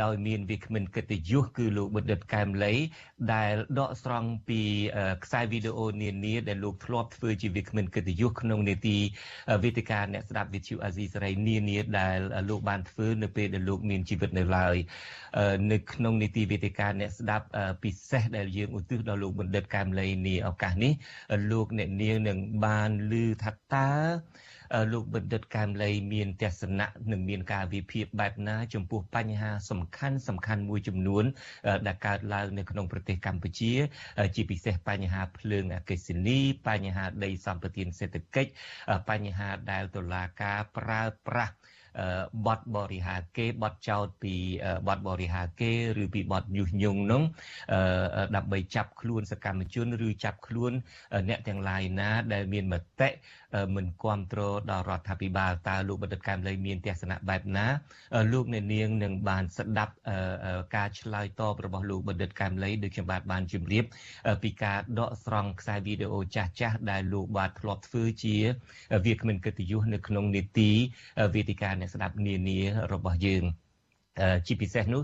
[0.03, 2.73] ដោយមានវាគ្មិនកិត្តិយសគឺលោកបណ្ឌិតកែមលី
[3.33, 4.61] ដែលដកស្រង់ពី
[5.23, 8.97] ខ្សែវីដេអូនានាដែលលោកធ្លាប់ធ្វើជាវាគ្មិនកិត្តិយសក្នុងនីតិ
[9.63, 12.17] វេទិកាអ្នកស្ដាប់វិទ្យុអាស៊ីសេរីនានាដែល
[12.49, 14.75] លោកបានធ្វើនៅពេលដែលលោកមានជីវិតនៅឡើយ
[15.71, 17.45] នៅក្នុងនីតិវេទិកាអ្នកស្ដាប់
[17.83, 20.93] ពិសេសដែលយើងឧទ្ទិសដល់លោកបណ្ឌិតកែមលីនេះឱកាសនេះ
[21.51, 23.89] លោកអ្នកនាងនឹងបានឮថាតើ
[24.91, 31.23] លោកបណ្ឌិតកែមលីមានទស្សនៈនិងមានការវិភាគបែបណា ចំពោះបញ្ហាសំខាន់សំខាន់មួយចំនួន
[31.87, 33.73] ដែលកើតឡើងនៅក្នុងប្រទេសកម្ពុជា
[34.35, 38.51] ជាពិសេសបញ្ហាភ្លើងអគ្គិសនីបញ្ហាដីសម្បត្តិសេដ្ឋកិច្ច
[39.09, 41.53] បញ្ហាដែលតុលាការប្រើប្រាស់
[42.45, 44.35] បទបរិហាគេបទចោតពី
[44.87, 45.71] បទបរិហាគេ
[46.03, 47.21] ឬពីបទញុះញង់នោះ
[48.35, 50.71] ដើម្បីចាប់ខ្លួនសកម្មជន ឬចាប់ខ្លួន
[51.29, 53.09] អ្នកទាំងឡាយណាដែលមានមតិ
[53.75, 57.65] មិនគ្រប់គ្រងដល់រដ្ឋាភិបាលតើលោកបណ្ឌិតកែមលីមានទស្សនៈបែបណា
[58.31, 59.93] លោកអ្នកនាងនឹងបានស្ដាប់
[60.75, 63.83] ការឆ្លើយតបរបស់លោកបណ្ឌិតកែមលីដូចខ្ញុំបាទបានជម្រាប
[64.43, 68.35] ពីការដកស្រង់ខ្សែវីដេអូចាស់ចាស់ដែលលោកបាទធ្លាប់ធ្វើជា
[69.05, 70.71] វាគ្មិនកិត្តិយសនៅក្នុងនីតិ
[71.35, 72.59] វេទិកាអ្នកស្ដាប់នានា
[72.93, 73.45] របស់យើង។
[74.47, 75.01] ជាពិសេសនោះ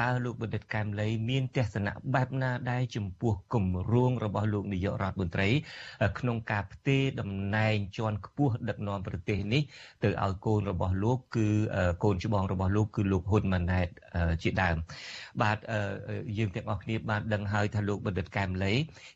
[0.00, 5.48] តើលោកបណ្ឌិតកែមលីមានទស្សនៈបែបណាដែរចំពោះគម្រោងរបស់លោកនាយករដ្ឋមន្ត្រី
[6.18, 9.62] ក្នុងការផ្ទេរតំណែងជាន់ខ្ពស់ដឹកនាំប្រទេសនេះ
[10.02, 11.48] ទៅឲ្យកូនរបស់លោក គឺ
[12.04, 13.88] កូនច្បងរបស់លោកគឺលោកហ៊ុនម៉ាណែត
[14.42, 14.76] ជាដើម
[15.42, 15.58] បាទ
[16.38, 18.72] យើងទាំងអស់គ្នាបានដឹងហើយថាលោកបណ្ឌិតកែមលី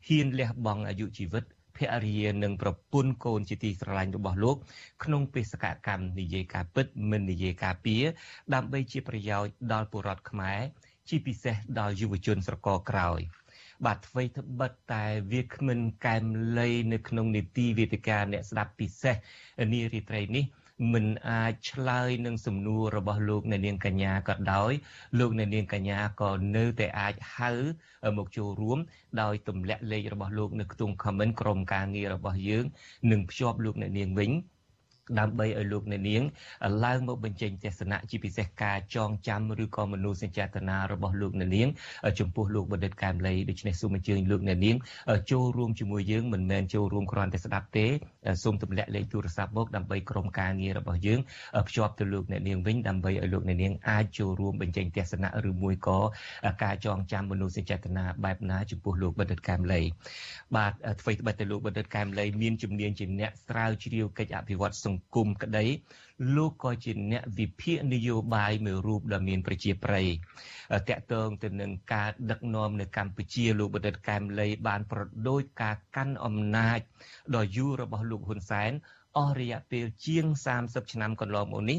[0.09, 1.45] ហ៊ានលះបង់អាយុជីវិត
[1.77, 4.57] ភរិយានិងប្រពន្ធកូនជាទីស្រឡាញ់របស់លោក
[5.05, 7.97] ក្នុងបេសកកម្មនិយាយការពិតមិននិយាយការពៀ
[8.55, 10.61] ដើម្បីជាប្រយោជន៍ដល់ពលរដ្ឋខ្មែរ
[11.09, 13.21] ជាពិសេសដល់យុវជនស្រកក្រោយ
[13.85, 16.25] បាទអ្វីត្បិតតែវាគ្មិនកែម
[16.59, 19.17] លៃនៅក្នុងនីតិវេទិកាអ្នកស្ដាប់ពិសេស
[19.73, 20.45] នារីត្រីនេះ
[20.93, 24.73] មិនអាចឆ្លើយនឹងសំណួររបស់លោកអ្នកនាងកញ្ញាក៏ដោយ
[25.19, 27.51] លោកអ្នកនាងកញ្ញាក៏នៅតែអាចហៅ
[28.19, 28.79] មកចូលរួម
[29.21, 32.65] ដោយទម្លាក់លេខរបស់លោកនៅក្នុង comment ក្រុមការងាររបស់យើង
[33.11, 34.31] នឹងភ្ជាប់លោកអ្នកនាងវិញ
[35.19, 36.23] ដើម្បីឲ្យលោកអ្នកនាង
[36.85, 41.69] ឡើងមកបញ្ចេញទស្សនៈជាពិសេសការចងចាំឬក៏មនោសញ្ចេតនារបស់លោកអ្នកនាង
[42.19, 44.77] ចំពោះលោកបណ្ឌិតកែមលីដូច្នេះសូមអញ្ជើញលោកអ្នកនាង
[45.31, 47.87] ចូលរួមជាមួយយើងមិនមែនចូលរួមគ្រាន់តែស្ដាប់ទេ
[48.43, 51.21] សូមទម្លាក់លេខទូរស័ព្ទមកដើម្បីក្រុមការងាររបស់យើង
[51.69, 55.99] ភ្ជាប់ទៅលោកអ្នកនាងវិញដើម្បីឲ្យលោកអ្នកនាងអាចចូលរួមបញ្ចេញទស្សនៈឬមួយក៏
[56.65, 59.81] ការចងចាំមនោសញ្ចេតនាបែបណាចំពោះលោកបណ្ឌិតកែមលី
[60.57, 64.94] បាទអ្វីត្បិតតែលោកបណ្ឌិតកែមលីមានជំនាញជាអ្នកស្រាវជ្រាវកិច្ចអភិវឌ្ឍសង្គម
[65.43, 65.65] ក្តី
[66.37, 70.09] លោកក៏ជាអ្នកវិភាគនយោបាយមួយរូបដ៏មានប្រជាប្រិយ
[70.89, 76.81] តកតងទៅនឹងការដឹកនាំនៅកម្ពុជាលោកបណ្ឌិតកែមលីបានប្រដូចការកាន់អំណាច
[77.35, 78.73] ដ៏យូររបស់លោកហ៊ុនសែន
[79.19, 80.27] អស់រយៈពេលជាង
[80.59, 81.79] 30ឆ្នាំកន្លងមកនេះ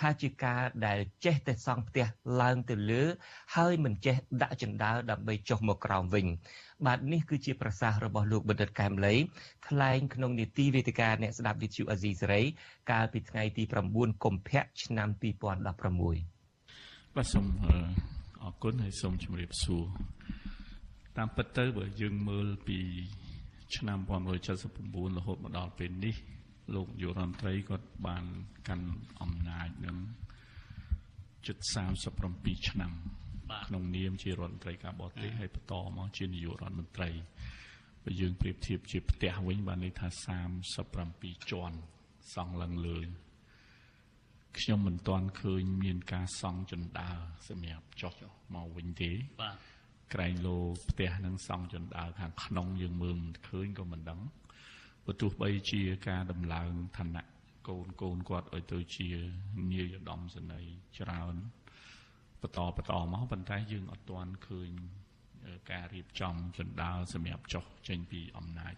[0.00, 2.06] ថាជាការដែលចេះតែសង់ផ្ទះ
[2.40, 3.02] ឡើងទៅលើ
[3.56, 6.26] ហើយមិនចេះដាក់ចណ្ដើដើម្បីចុះមកក្រោមវិញ
[6.86, 9.14] បាទនេះគឺជាប្រសាសន៍របស់លោកបណ្ឌិតកែមលី
[9.68, 12.42] ថ្លែងក្នុងនីតិវេទិកាអ្នកស្ដាប់វិទ្យុអាស៊ីសេរី
[12.90, 13.62] កាលពីថ្ងៃទី
[13.92, 17.46] 9កុម្ភៈឆ្នាំ2016បាទសូម
[18.42, 19.84] អរគុណហើយសូមជម្រាបសួរ
[21.16, 22.78] តាមពិតទៅបើយើងមើលពី
[23.76, 23.98] ឆ្នាំ
[24.58, 26.14] 1979រហូតមកដល់ពេលនេះ
[26.74, 28.24] លោកយុរដ្ឋមន្ត្រីគាត់បាន
[28.68, 28.88] កាន់
[29.20, 29.96] អំណាចនឹង
[31.46, 31.58] ជិត
[32.12, 32.92] 37ឆ្នាំ
[33.66, 37.10] ក្នុងនាមជារដ្ឋមន្ត្រីការបរទេសហើយបន្តមកជានាយករដ្ឋមន្ត្រី
[38.04, 40.08] បើយើងប្រៀបធៀបជាផ្ទះវិញបានន័យថា
[40.78, 41.76] 37ជាន់
[42.34, 42.98] សង់ឡើងលើ
[44.58, 48.12] ខ្ញុំមិនទាន់ឃើញមានការសង់ចណ្ដើរសម្រាប់ចុះ
[48.54, 49.56] មកវិញទេបាទ
[50.14, 50.58] ក្រែងលោ
[50.90, 54.20] ផ្ទះនឹងសង់ចណ្ដើរខាងក្នុងយើងមើលមិនឃើញក៏មិនដឹង
[55.04, 57.24] បើទោះបីជាការដំឡើងឋានៈ
[57.68, 59.08] កូនកូនគាត់ឲ្យទៅជា
[59.72, 61.34] នាយឧត្តមសេនីយ៍ច្រើន
[62.42, 64.70] បន្តបន្តមកប៉ុន្តែយើងអត់ទាន់ឃើញ
[65.70, 68.74] ការរៀបចំចណ្ដាលសម្រាប់ចុះចេញពីអំណាច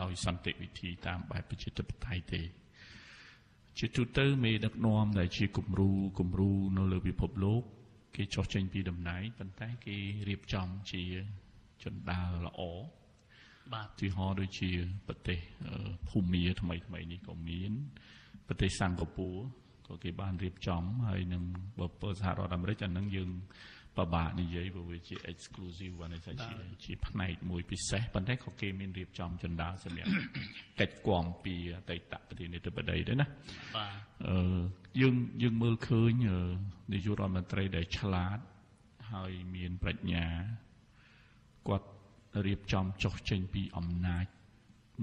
[0.00, 2.42] ដោយសន្តិវិធីតាមបែបប្រជាធិបតេយ្យទេ
[3.78, 7.62] ជាទូទៅមេដឹកនាំដែលជាគំរូគំរូនៅលើពិភពលោក
[8.16, 9.96] គេចុះចេញពីតំណែងប៉ុន្តែគេ
[10.28, 11.02] រៀបចំជា
[11.84, 12.60] ចណ្ដាលល្អ
[13.72, 14.70] បាទទីហោដូចជា
[15.08, 15.38] ប្រទេស
[16.08, 17.72] ភូមាថ្មីថ្មីនេះក៏មាន
[18.46, 21.42] ប្រទេសសិង្ហបុរី ក៏គេបានរៀបចំហើយនឹង
[21.80, 23.30] បើពើសហរដ្ឋអាមេរិកអានឹងយើង
[23.98, 26.54] បបាក់និយាយព្រោះវាជា exclusive បានតែជា
[26.84, 30.10] ជាផ្នែកមួយពិសេសប៉ុន្តែក៏គេមានរៀបចំចណ្ដាសម្រាប់
[30.80, 33.26] កិច្ចគាំពីអតីតប្រធានាធិបតីដែរណា
[33.76, 33.92] បាទ
[34.28, 34.60] អឺ
[35.00, 36.12] យើងយើងមើលឃើញ
[36.92, 38.38] នាយករដ្ឋមន្ត្រីដែលឆ្លាត
[39.12, 40.26] ហើយមានប្រាជ្ញា
[41.68, 41.88] គាត់
[42.46, 44.26] រៀបចំចុះចេញពីអំណាច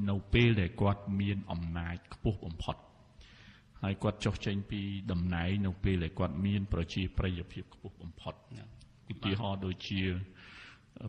[0.10, 2.76] នៅពេលដែលគាត់មានអំណាចខ្ពស់បំផុត
[3.84, 8.34] ហើយគាត់ចុះចេញពីតំណែងនៅពេលដែលគាត់មាន ប្រជាប្រិយភាពខ្ពស់បំផុត
[9.12, 10.02] ឧទាហរណ៍ដូចជា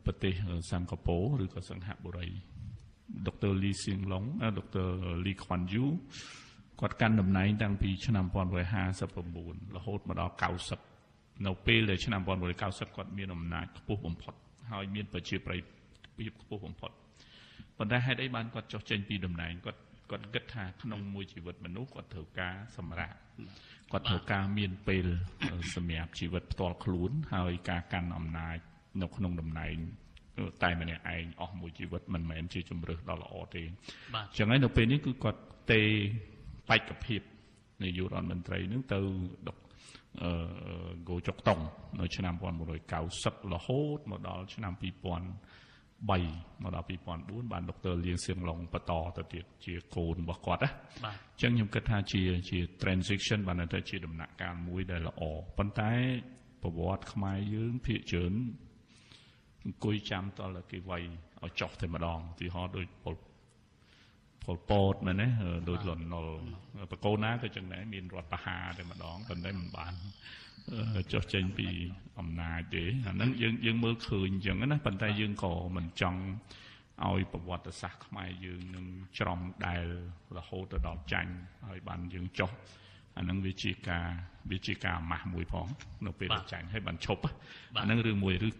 [0.06, 0.32] ប្រទេស
[0.70, 2.28] សិង្ហបុរីឬក៏សិង្ហបុរី
[3.26, 4.24] ដុកទ័រលីសៀងឡុង
[4.58, 4.88] ដុកទ័រ
[5.26, 5.84] លីខ្វាន់យូ
[6.80, 8.26] គាត់កាន់តំណែងតាំងពីឆ្នាំ
[9.00, 10.34] 1959រហូតមកដល់
[10.88, 12.20] 90នៅពេលដែលឆ្នាំ
[12.58, 14.34] 1990គាត់មានអំណាចខ្ពស់បំផុត
[14.72, 15.60] ហើយមានប្រជាប្រិយ
[16.18, 16.90] ភាពខ្ពស់បំផុត
[17.78, 19.80] ប៉ុន្តែហេតុអីបានគាត់ចុះចេញពីតំណែងគាត់
[20.12, 23.18] គាត់គិតថាក្នុងមួយជីវិតមនុស្សគាត់ត្រូវការសម្រាប់
[23.92, 25.06] គាត់ត្រូវការមានពេល
[25.74, 28.58] សម្រាប់ជីវិតផ្ទាល់ខ្លួន ហើយការកាន់អំណាច
[29.02, 29.76] នៅក្នុងតំណែង
[30.62, 35.40] តែម្នាក់ឯងអស់មួយជីវិតមិនមែនជាជំរើសដ៏ល្អទេអញ្ចឹងហើយនៅពេលនេះគឺគាត់
[35.72, 35.82] ទេ
[36.70, 37.20] បេក្ខភាព
[37.82, 39.00] នាយករដ្ឋមន្ត្រីនឹងទៅ
[39.48, 39.56] ដុក
[40.22, 41.60] អឺគោចុកតុង
[42.00, 42.34] នៅឆ្នាំ
[42.92, 45.51] 1990រហូតមកដល់ឆ្នាំ2000
[46.10, 46.86] 3មកដល់
[47.18, 50.70] 2004បានដុកទ័រលៀងសៀងឡុងបន្តទៅទៀតជាកូនរបស់គាត់ណា
[51.04, 55.22] បាទអញ្ចឹងខ្ញុំគិតថាជាជា transition បានទៅជាដំណាក់កាលមួយដែលល្អ
[55.58, 55.92] ប៉ុន្តែ
[56.62, 58.34] ប្រវត្តិខ្មែរយើងភាគច្រើន
[59.64, 61.02] អង្គុយចាំតលគេវាយ
[61.44, 63.16] ឲ្យចុះតែម្ដងទីហោដូចពល
[64.44, 65.28] ពលពតមែនទេ
[65.68, 66.34] ដូចលន់នល់
[66.90, 69.94] បកូនណាក៏ចឹងដែរមានរដ្ឋបហាតែម្ដងប៉ុន្តែមិនបាន
[71.12, 71.68] ចុះចេញពី
[72.20, 76.20] អំណាចទេអាហ្នឹងយើងយើងមើលឃើញអញ្ចឹងណាប៉ុន្តែយើងក៏មិនចង់
[77.06, 78.86] ឲ្យប្រវត្តិសាស្ត្រខ្មែរយើងនឹង
[79.18, 79.84] ច្រំដែល
[80.36, 81.32] រហូតទៅដល់ចាញ់
[81.68, 82.50] ហើយបានយើងចុះ
[83.16, 84.06] អាហ្នឹងវាជាការ
[84.50, 85.66] វាជាការអាម៉ាស់មួយផង
[86.06, 87.22] នៅពេលចាញ់ហើយបានឈប់
[87.76, 88.50] អាហ្នឹងរឿងមួយឬ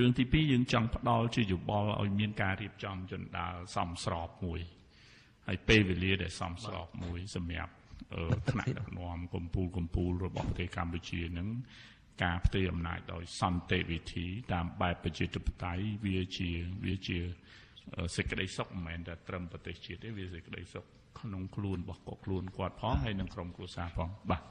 [0.00, 4.60] រឿងទី2យើងចង់ផ្ដល់ជាយោបល់ឲ្យមានការរៀបចំចន្ដាលសមស្របមួយ
[5.46, 7.72] ហើយពេលវេលាដែលសមស្របមួយសម្រាប់
[8.50, 11.48] ថ្នាក់ដឹកនាំកម្ពុជាកម្ពុជារបស់ប្រទេសកម្ពុជានឹង
[12.24, 16.50] ការផ្ទេរអំណាចដោយសន្តិវិធី តាមបែបប្រជាធិបតេយ្យវាជា
[16.84, 17.18] វាជា
[18.16, 20.84] សេចក្តីសុខមិនមែនតែត្រឹមប្រទេសជាតិទេវាសេចក្តីសុខ
[21.20, 24.42] ក្នុងខ្លួនរបស់គាត់ខ្លួនគាត់ផងហើយនិងក្រុមគ្រួសារផងបាទ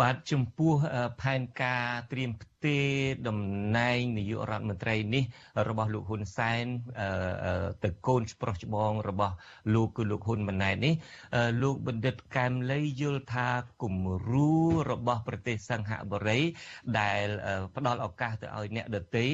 [0.00, 0.72] បាទចំពោះ
[1.20, 2.88] ផែនការត្រៀមផ្ទេរ
[3.28, 3.38] តំ
[3.78, 5.24] ណែងនាយករដ្ឋមន្ត្រីនេះ
[5.68, 6.64] របស់លោកហ៊ុនសែន
[7.84, 9.34] ទៅកូនប្រុសច្បងរបស់
[9.74, 10.94] លោកគឺលោកហ៊ុនម៉ាណែតនេះ
[11.62, 13.48] លោកបណ្ឌិតកែមលីយល់ថា
[13.82, 13.96] គំ
[14.30, 14.50] រូ
[14.90, 16.40] របស់ប្រទេសសង្ហបុរី
[16.98, 17.26] ដែល
[17.76, 19.24] ផ្ដល់ឱកាសទៅឲ្យអ្នកដទៃ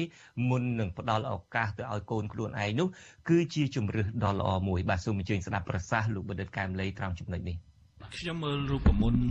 [0.49, 2.87] មុននឹងផ្ដល់ឱកាសទៅឲ្យកូនខ្លួនឯងនោះ
[3.29, 7.68] គឺជាជំរឿសដ៏ល្អមួយបាទសូមអញ្ជើញស្ដាប់ប្រសាសន៍លោកបណ្ឌិតកែមលីត្រង់ចំណុចនេះ
[8.17, 9.23] ខ្ញុំមើលរូបមន្ត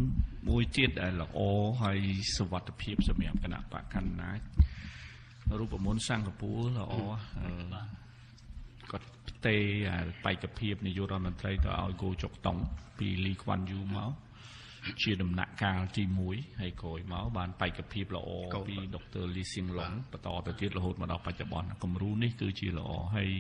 [0.49, 1.39] មួយទៀតដែលល្អ
[1.83, 2.01] ហើយ
[2.37, 4.39] សវត្ថភាពសម្រាប់គណៈបកកណ្ដាល
[5.59, 6.95] រូបមន្តសិង្ហបុរីល្អ
[8.91, 9.63] គាត់ផ្ទេរ
[10.25, 12.59] បេក្ខភាពនាយករដ្ឋមន្ត្រីទៅឲ្យគោចុកតុង
[12.99, 14.11] ពីលីខ្វាន់យូមក
[15.03, 16.03] ជាដំណាក់កាលទី
[16.33, 18.31] 1ហើយក្រោយមកបានបេក្ខភាពល្អ
[18.69, 23.31] ពីដុកទ័រលីស៊ីងឡុងបន្តទៅទៀតរហូតមកដល់បច្ចុប្បន្នគំរូនេះគឺជាល្អហើយ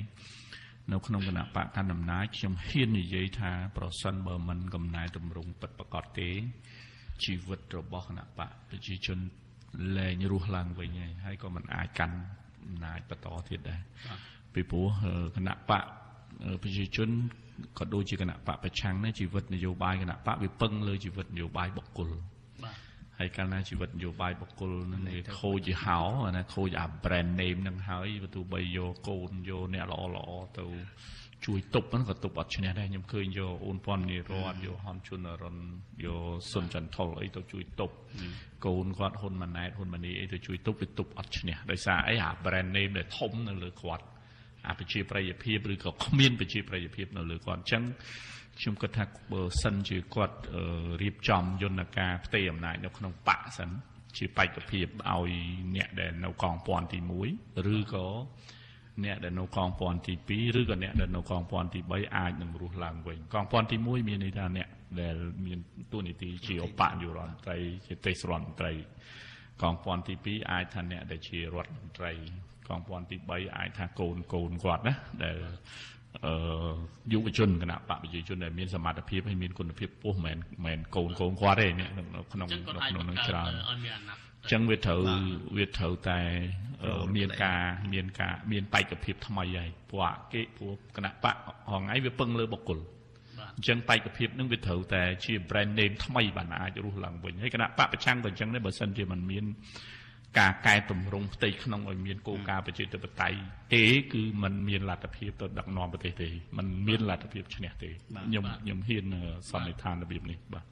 [0.92, 6.28] នៅក្នុងគណៈបកកណ្ដាលអំណាចខ្ញុំហ៊ាននិយាយថាប្រសិនបើមិនកំណែតម្រង់ពិតប្រកបទេ
[7.24, 9.18] ជីវិតរបស់គណៈបកប្រជាជន
[9.96, 12.16] លែងរស់ឡើងវិញហើយហើយក៏មិនអាចកាន់
[12.66, 13.80] អំណាចបន្តទៀតដែរ
[14.54, 14.88] ពីព្រោះ
[15.36, 15.84] គណៈបក
[16.62, 17.10] ប្រជាជន
[17.78, 22.10] ក៏ដូចជាគណៈបកប្រឆាំងនេះជីវិតនយោបាយគណៈបកវាពឹងលើជីវិតនយោបាយបុគ្គល
[23.18, 26.00] ហើយកាលណាជីវិតនយោបាយបុគ្គលនឹងវាខូចជាហោ
[26.36, 30.66] ណាខូចអា brand name នឹងហើយបើទោះបីយកកូនយកអ្នកល្អល្អទៅ
[31.46, 35.56] ជួយទប់ហ្នឹងក៏ទប់អត់ឈ្នះដែរខ្ញុំឃើញយកអូនពាន់និរតយកហនជុនរុន
[36.04, 37.94] យកសុនចន្ទថុលអីទៅជួយទប់
[38.66, 44.04] កូនគាត់ហ៊ុនម៉ាណែតហ៊ុនម៉ានីអីទៅជួយទប់វាទប់អត់ឈ្នះដោយសារអីអា brand name ដែលធំនៅលើគាត់
[44.66, 47.82] អាប្រជាប្រិយភាពឬក៏គ្មានប្រជាប្រិយភាពនៅលើគាត់អញ្ចឹង
[48.60, 50.36] ខ្ញុំគិតថាបើសិនជាគាត់
[51.02, 53.70] រៀបចំយន្តការផ្ទេរអំណាចនៅក្នុងបកសិន
[54.16, 55.30] ជាបេក្ខភាពឲ្យ
[55.76, 56.98] អ្នកដែលនៅកងពាន់ទី
[57.34, 58.06] 1ឬក៏
[59.04, 64.68] អ្នកដែលនៅកងពាន់ទី2ឬក៏អ្នកដែលនៅកងពាន់ទី3អាចនឹងរស់ឡើងវិញកងពាន់ទី1មានន័យថាអ្នក
[65.00, 65.58] ដែលមាន
[65.92, 68.72] ទួនាទីជាឧបនាយករដ្ឋមន្ត្រីជាទេសរដ្ឋមន្ត្រី
[69.62, 72.12] កងពាន់ទី2អាចថាអ្នកដែលជារដ្ឋមន្ត្រី
[72.68, 75.50] កងពាន់ទី3អាចថាកូនកូនគាត់ណាដែលអឺ
[77.12, 81.88] យុវជនគណៈបកប្រជាជនដែលមានសមត្ថភាពហើយមានគុណភាពខ្ពស់មិនមែនកូនកូនគាត់ទេនេះ
[82.32, 82.48] ក្នុង
[82.88, 85.00] ក្នុងនឹងច្រើនអញ្ចឹងវាត្រូវ
[85.56, 86.18] វាត្រូវតែ
[87.16, 87.60] មានការ
[87.92, 91.36] មានការមានបេក្ខភាពថ្មីហើយព្រោះគេព្រោះគណៈបក
[91.72, 92.78] ហងៃវាពឹងលើបុគ្គល
[93.56, 99.44] អញ្ចឹងបេក្ខភាពនឹងវាត្រូវតែជា brand name ថ្មីបានអាចរស់ឡើងវិញហើយគណៈបកប្រឆាំងក៏អញ្ចឹងដែរបើសិនជាมันមាន
[100.39, 103.37] ការកែតម្រង់ផ្ទៃក្នុងឲ្យមានគោលការណ៍ប្រជាធិបតេយ្យ
[103.73, 103.83] ទេ
[104.13, 109.05] គឺมันមានលទ្ធភាពទៅដឹកនាំប្រទេសទេมันមានលទ្ធភាពឈ្នះទេខ្ញុំខ្ញុំហ៊ាន
[109.49, 110.65] សន្និដ្ឋានរបៀបនេះបាទ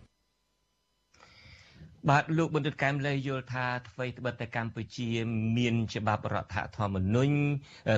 [2.10, 5.10] បាទលោកបណ្ឌិតកែមលីយល់ថាអ្វីត្បិតតែកម្ពុជា
[5.58, 7.36] មានច្បាប់រដ្ឋធម្មនុញ្ញ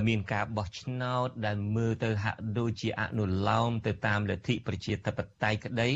[0.07, 5.89] មានការបោះឆ្នោតដែលមើលទៅហាក់ដូចជាអនុលោមទៅតាមលទ្ធិប្រជាធិបតេយ្យក្តី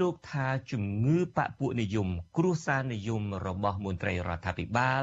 [0.00, 5.02] លោកថាជំងឺបពុនិយម គ្រួសារនិយមរបស់មន្ត្រីរដ្ឋាភិបាល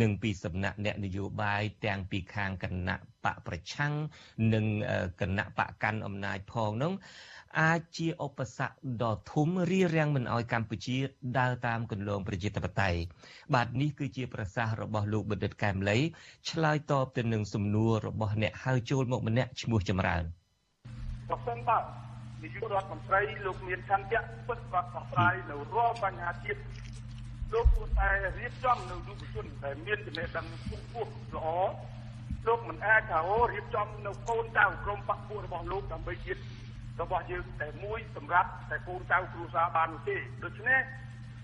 [0.00, 3.94] និងពីសំណាក់អ្នកនយោបាយទាំងពីខាងគណៈបកប្រឆាំង
[4.54, 4.64] និង
[5.20, 6.92] គណៈបកកាន់អំណាចផងនោះ
[7.60, 10.96] អាចជាឧបសគ្គដ៏ធំរារាំងមិនឲ្យកម្ពុជា
[11.38, 13.00] ដើរតាមគន្លងប្រជាធិបតេយ្យ
[13.54, 15.98] បាទនេះគឺជាប្រសាសន៍របស់លោកបណ្ឌិតកែមលី
[16.50, 20.24] ឆ្លើយតបទៅនឹងសំណួររបស់អ្នកហៅចូលមកម្នាក់ឈ្មោះចម្រើន
[21.28, 21.78] ប្រសិនបើ
[22.44, 26.60] នាយករដ្ឋមន្ត្រីលោកមានឆន្ទៈពិតប្រាកដដោះស្រាយនៅរាល់បញ្ហាជាតិ
[27.52, 31.48] លោកគួរតែរៀបចំនៅយុវជនដែលមានចំណេះដឹងខ្ពស់ល្អ
[32.46, 36.40] លោកមិនអាចថាអូរៀបចំនៅកូនចៅក្រុមបព្វរបស់លោកដើម្បីជាតិ
[37.00, 40.80] របស់យើងតែមួយសម្រាប់តែកូនចៅគ្រួសារបាននោះទេដូច្នេះ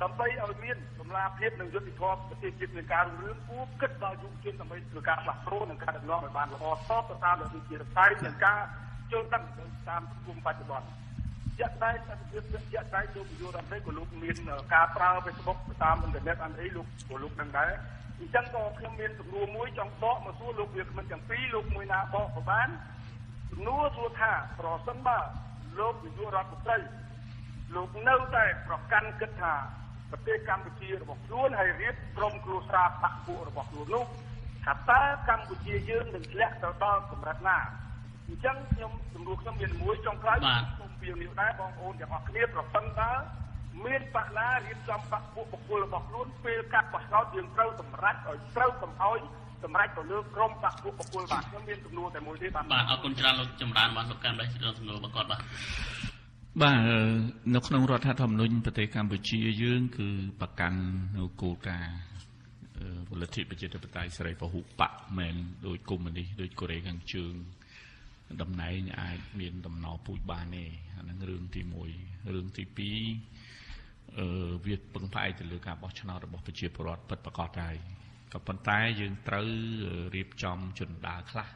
[0.03, 8.59] ដើម្បីឲ្យមានសម្លាភាពនិងយុត្តិធម៌ប្រទេសជាតិនៃការរឿងគួរគិតដល់យុវជនដើម្បីធ្វើការផ្លាស់ប្ដូរនិងការដឹកនាំឲ្យបានល្អស្របទៅតាមលទ្ធិជាតិតែនិងការ
[9.13, 9.45] ចូលដឹង
[9.89, 10.87] តាមសង្គមបច្ចុប្បន្ន
[11.59, 12.43] ជាក់ស្ដែងសកម្មភាព
[12.73, 14.37] ជាក់ស្ដែងលោកនាយករដ្ឋមន្ត្រីក៏លោកមាន
[14.75, 17.73] ការប្រើ Facebook តាមអ៊ីនធឺណិតអីអីលោកក៏លោកដឹងដែរ
[18.21, 22.69] អញ្ចឹងក៏ខ្ញុំមានសំណួរមួយចង់បកមកសួរលោកវាគ្មិនទាំងពីរលោកមួយណាបកក៏បាន
[23.51, 25.19] សំណួរសួរថាប្រសិនបើ
[25.79, 26.77] លោកនាយករដ្ឋមន្ត្រី
[27.75, 29.55] លោកនៅតែប្រកាន់គិតថា
[30.11, 34.05] ប្រទេសកម្ពុជារបស់ខ្លួនហើយរៀបក្រុមគ្រួសារបកពួករបស់ខ្លួននោះ
[34.65, 37.59] ថាតើកម្ពុជាយើងនឹងធ្លាក់ទៅដល់កម្រិតណា
[38.31, 40.39] អញ្ចឹងខ្ញុំសំណួរខ្ញុំមានមួយចុងក្រោយ
[40.79, 43.11] សូមពៀវនេះដែរបងប្អូនទាំងអស់គ្នាប្រសិនតើ
[43.87, 49.19] មានបកណារៀបចំបកពួកបុគ្គលរបស់ខ្លួនពេលកាត់បោះឆ្នោតយើងត្រូវសម្រេចឲ្យត្រូវកំហើយ
[49.65, 55.41] សម្រេចទៅលើក្រុមបកពួកបុគ្គលបាទខ្ញុំមានសំណួរតែមួយទេបាទបាទអរគុណច្រើនលោកចម្រើនបាទលោកកាន់លេខសំណួររបស់គាត់បាទ
[56.63, 56.77] បាទ
[57.55, 60.09] នៅក្នុងរដ្ឋធម្មនុញ្ញប្រទេសកម្ពុជាយើង គឺ
[60.41, 60.81] ប្រកាន់
[61.17, 61.99] នៅគោលការណ៍
[63.09, 65.35] ពលទ្ធិប្រជាធិបតេយ្យសេរីពហុបកមិន
[65.67, 67.35] ដោយកុម្មុយនីសដូចកូរ៉េខាងជើង
[68.43, 70.65] តំណែងអាចមានដំណោពូជបានទេ
[70.97, 71.61] អានឹងរឿងទី
[71.97, 74.29] 1រឿងទី2អឺ
[74.67, 77.77] វាពឹងផ្អែកទៅលើការបោះឆ្នោតរបស់ប្រជាពលរដ្ឋពិតប្រាកដហើយ
[78.33, 79.49] ក៏ប៉ុន្តែយើងត្រូវ
[80.15, 81.49] រៀបចំជនដើរខ្លះ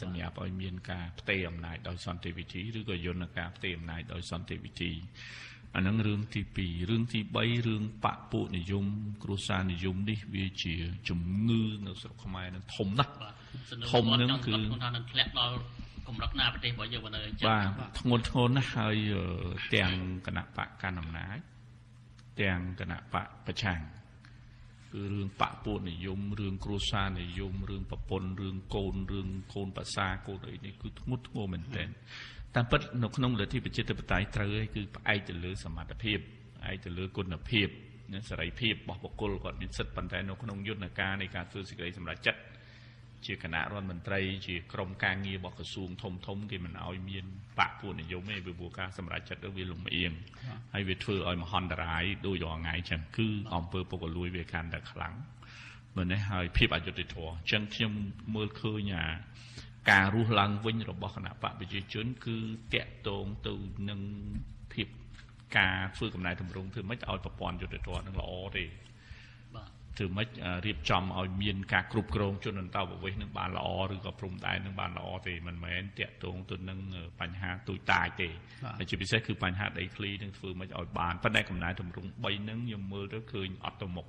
[0.00, 4.92] សម្រាប់ឲ្យមានការផ្ទេរអំណាចដោយសន្តិវិធីឬក៏យន្តការផ្ទេរអំណាចដោយសន្តិវិធី
[5.76, 8.84] អានឹងរឿងទី2រឿងទី3រឿងបពពួកនិយម
[9.22, 10.74] គ្រួសារនិយមនេះវាជា
[11.08, 13.12] ជំងឺនៅស្រុកខ្មែរនឹងធំណាស់
[13.92, 15.56] ធំនឹងគឺថានឹងធ្លាក់ដល់
[16.08, 18.96] កម្រិតណាប្រទេសរបស់យើងបើនៅអញ្ចឹងបាទធ្ងន់ធ្ងរណាស់ហើយ
[19.74, 19.92] ទាំង
[20.26, 21.38] គណៈបកកណ្ដាលអំណាច
[22.40, 23.80] ទាំងគណៈបកប្រឆាំង
[24.92, 31.88] គឺរឿងបពុនិយមរឿងគ្រួសារនិយមរឿងប្រពន្ធរឿងកូនរឿងកូនប្រសាកូនអីនេះគឺធ្ងន់ធ្ងរមែនទែន
[32.54, 36.18] តាមពិតនៅក្នុងលទ្ធិប្រជាធិបតេយ្យត្រូវឯងគឺផ្អែកទៅលើសមត្ថភាព
[36.56, 37.68] ផ្អែកទៅលើគុណភាព
[38.12, 42.40] និងសេរីភាពរបស់បុគ្គលគាត់មានសិទ្ធិប៉ុន្តែនៅក្នុងយន្តការនៃការធ្វើសេចក្តីសម្រេចចិត្ត
[43.26, 47.24] ជាគណៈរដ្ឋមន្ត្រីជាក្រុមការងាររបស់ក្រសួងធំធំគេមិនអោយមាន
[47.58, 50.12] បកពួកនិយមទេពីព្រោះការសម្រេចចិត្តទៅវាលំអៀង
[50.74, 55.14] ហើយវាធ្វើឲ្យមហន្តរាយដូចរាល់ថ្ងៃចឹងគឺអង្គើពុកលួយវាកាន់តែខ្លាំង
[55.96, 57.92] មើលនេះហើយភាពអយុត្តិធម៌ចឹងខ្ញុំ
[58.34, 59.04] មើលឃើញអា
[59.90, 62.36] ការរស់ឡើងវិញរបស់គណៈបកប្រជាជន គឺ
[62.74, 63.54] តាក់ទងទៅ
[63.88, 64.00] នឹង
[64.72, 64.88] ភាព
[65.58, 68.64] ការធ្វើកំណែតម្រង់ធ្វើម៉េចឲ្យប្រព័ន្ធយុត្តិធម៌នឹងល្អទេ
[69.98, 70.28] ធ្វើម៉េច
[70.66, 76.78] រៀបចំឲ្យមានការគ្រប់គ្រងជនអន្តោប្រវេសន៍នឹងបានល្អឬក៏ព្រំដែននឹងបានល្អទេមិនមែនតាក់ទងទៅនឹង
[77.20, 78.28] បញ្ហាទូចតាចទេ
[78.78, 84.06] ហើយជាពិសេសគឺបញ្ហាដីធ្លីនឹងធ្វើម៉េចឲ្យបានប៉ុន្តែកំណែតម្រង់3ហ្នឹងខ្ញុំមើលទៅឃើញអត់ទៅមុខ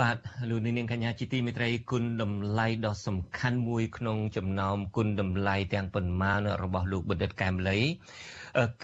[0.00, 0.16] បាទ
[0.50, 7.78] លោកនាងកញ្ញាជាទីមេត្រីគុណតម្លៃដ៏សំខាន់មួយក្នុងចំណោមគុណតម្លៃទាំងប៉ុន្មានរបស់លោកបណ្ឌិតកែមលី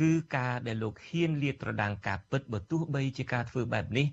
[0.01, 4.07] គឺការដែលលោកហ៊ានលាតត្រដាងការពិតបើទោះបីជាការធ្វើបែបនេះ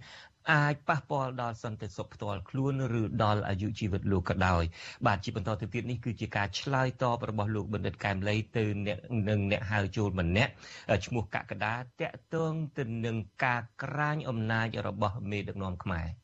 [0.52, 4.64] អាចប៉ះពាល់ដល់សន្តិសុខផ្ទាល់ខ្លួនឬដល់អាយុជីវិតលោកក៏ដោយ
[5.08, 8.99] បាទជាបន្តទៅទៀតនេះគឺជាការឆ្លើយតបរបស់លោកបណ្ឌិតកែមលីទៅអ្នក
[9.30, 10.52] នឹងអ្នកហៅចូលម្នាក់
[11.06, 12.04] ឈ្មោះកកដាតក
[12.36, 16.21] តងទៅនឹងការក្រាញអំណាចរបស់មេដឹកនាំខ្មែរ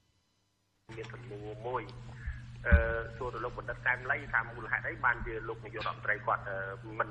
[0.96, 1.84] មានសំណួរមួយ
[2.68, 2.76] អឺ
[3.18, 6.44] សួរទៅលោកបណ្ឌិតកែមលីថាមូលហេតុអីបានជាលោកនាយករដ្ឋមន្ត្រីគាត់
[7.00, 7.10] មិន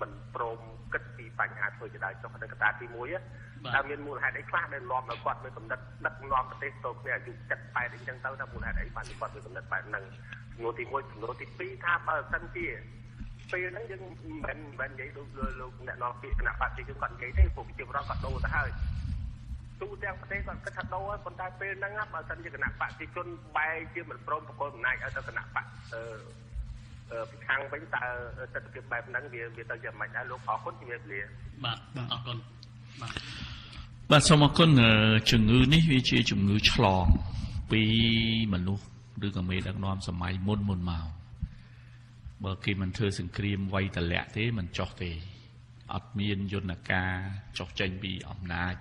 [0.00, 0.58] មិនព្រម
[0.92, 10.04] គិតពីបញ្ហាធ្វើចដាយចុះនៅកតាទី1តើមានមូលហេតុអីខ្លះដែលនាំឲ្យគាត់មានកំណត់ដឹកនាំប្រទេសទៅគ្នាអាយុ7 8អីចឹងទៅថាមូលហេតុអីបានគាត់មានកំណត់បែបហ្នឹង
[10.52, 12.66] សំណួរទី1សំណួរទី2ថាបើសិនជា
[13.52, 14.02] ពេលហ្នឹងយើង
[14.46, 15.28] មិនមិននិយាយដូច
[15.60, 18.68] លោកអ្នកនាំពាក្យគណៈបព្វជិជនគាត់និយាយទេពួកប្រជាពលរដ្ឋគាត់ដូរទៅហើយ
[19.80, 28.04] ទូទាំងប្រទេសគាត់គិតថាដូរហើយប៉ុន្តែពេលហ្នឹងបើសិនជាគណៈបព្វជិជនបែរជាមិនព្រមប្រកល់អំណាចឲ្យទៅគណៈបព្វអឺពីខាងវិញតើ
[28.54, 31.20] ទស្សនវិជ្ជាបែបហ្នឹងវាវាទៅយ៉ាងម៉េចដែរលោកអរគុណជំរាបលា
[31.64, 31.78] បាទ
[32.12, 32.36] អរគុណ
[33.00, 33.12] បាទ
[34.10, 34.70] បាទសូមអរគុណ
[35.30, 37.06] ជំងឺនេះវាជាជំងឺឆ្លង
[37.72, 37.82] ពី
[38.54, 38.84] មនុស្ស
[39.26, 41.06] ឬក៏មេដឹកនាំសម័យមុនមុនមក
[42.44, 45.10] បើគេមិនធ្វើសង្គ្រាមវៃតលាក់ទេមិនចោះទេ
[45.94, 47.14] អត់មានយន្តការ
[47.58, 48.74] ចោះចេញពីអំណាច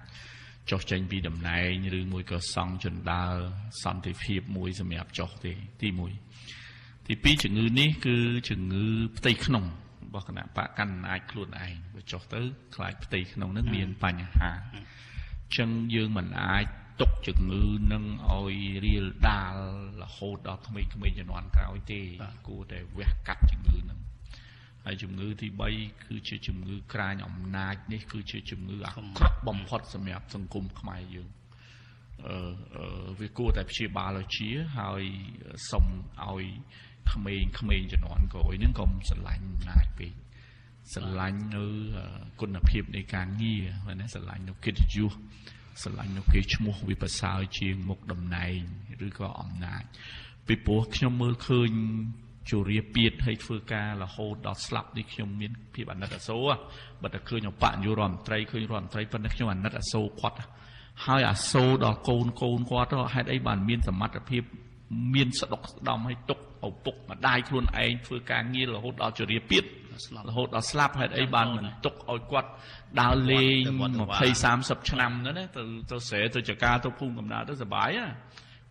[0.70, 3.36] ចោះចេញពីតំណែងឬមួយក៏សង់ជណ្ដើរ
[3.84, 5.90] សន្តិភាពមួយសម្រាប់ចោះទេទី
[6.50, 8.18] 1ទី2ជំងឺនេះគឺ
[8.50, 8.86] ជំងឺ
[9.18, 9.66] ផ្ទៃក្នុង
[10.06, 12.42] របស់គណៈបកកាន់អំណាចខ្លួនឯងវាចុះទៅ
[12.76, 14.74] ខ្លាចផ្ទៃក្នុងនឹងមានបញ្ហាអ
[15.50, 16.66] ញ្ចឹងយើងមិនអាច
[17.02, 18.56] ទុកជំងឺនឹងឲ្យ
[18.86, 19.56] រៀលដាល
[20.02, 20.90] រហូតដល់ក្មេងៗ
[21.20, 22.02] ជំនាន់ក្រោយទេ
[22.48, 24.00] គួរតែវះកាត់ជំងឺនឹង
[24.86, 31.30] ហើយជំងឺទី3គឺជាជំងឺក្រាញអំណាចនេះគឺជាជំងឺអាក្រក់បំផុតសម្រាប់សង្គមខ្មែរយើង
[32.28, 35.04] អឺវាគួរតែព្យាបាលឲ្យជាហើយ
[35.72, 35.86] សុំ
[36.26, 36.46] ឲ្យ
[37.12, 40.14] ក្មេងក្មេងជំនាន់ក្រោយហ្នឹងកុំស្រឡាញ់អំណាចពេក
[40.94, 41.66] ស្រឡាញ់នៅ
[42.42, 43.56] គុណភាពនៃការងា
[43.90, 45.12] រណាស្រឡាញ់នៅកិត្តិយស
[45.82, 48.60] ស្រឡាញ់នៅគេឈ្មោះវាប្រសើរជាងមុខតំណែង
[49.08, 49.84] ឬក៏អំណាច
[50.48, 51.72] ពីព្រោះខ្ញុំមើលឃើញ
[52.52, 56.48] ជរាពៀតឲ្យធ្វើការរហូតដល់ស្លាប់នេះខ្ញុំមានភាពអាណិតអាសូរ
[57.02, 60.38] បើតែឃើញអបអយុរដ្ឋមន្ត្រីឃើញរដ្ឋមន្ត្រីប៉ុន្តែខ្ញុំអាណិតអាសូរគាត់
[61.06, 64.44] ហើយអាសូរដល់កូនកូនគាត់ហេតុអីបានមានសមត្ថភាព
[65.14, 69.64] មានស្ដុកស្ដំឲ្យទុកឪពុកម្ដាយខ្លួនឯងធ្វើការងាររហូតដល់ជរាពៀត
[70.30, 72.50] រហូតដល់ស្លាប់ហេតុអីបានមិនទុកឲ្យគាត់
[73.02, 73.62] ដើរលេង
[74.20, 78.08] 20 30ឆ្នាំហ្នឹងណាទៅទៅស្រែទៅចកាទៅភូមិកំណើតទៅសុបាយណា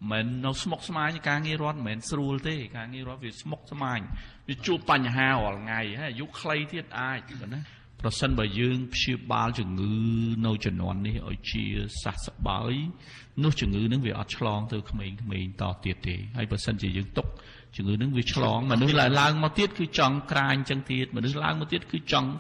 [0.09, 4.01] មិននៅស្មុកស្មាញការងាររដ្ឋមិនមែនស្រួលទេការងាររដ្ឋវាស្មុកស្មាញ
[4.49, 7.61] វាជួបបញ្ហារាល់ថ្ងៃហើយអាយុខ្លីទៀតអាចណា
[8.01, 9.95] ប្រសិនបើយើងព្យាបាលជំងឺ
[10.47, 11.65] នៅជំនាន់នេះឲ្យជា
[12.03, 12.75] សះស្បើយ
[13.45, 17.27] នោះជំងឺនឹងវាអត់ឆ្លងទៅក្មេងៗតទៀតទេហើយបើសិនជាយើងទុក
[17.77, 22.31] ជំងឺនឹងវាឆ្លងមនុស្សឡើងមកទៀតគឺចង់ក្រាញចឹងទៀតមនុស្សឡើងមកទៀតគឺចង់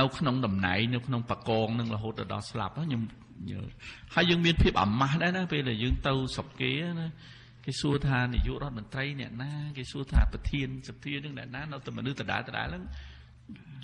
[0.00, 3.02] នៅក្នុងតំណែងនៅក្នុងបកងនឹងរហូតដល់ស្លាប់ខ្ញុំ
[4.14, 6.70] ហើយយើងមានភាពអាម៉ាស់ដែរណាពេលដែលយើងទៅស្រុកគេ
[7.00, 7.08] ណា
[7.64, 12.84] គេសួរថានាយករដ្ឋមន្ត្រីអ្នកណាគេសួរថាប្រធានសភានឹងអ្នកណានៅតែមនុស្សដដែលដដែលហ្នឹង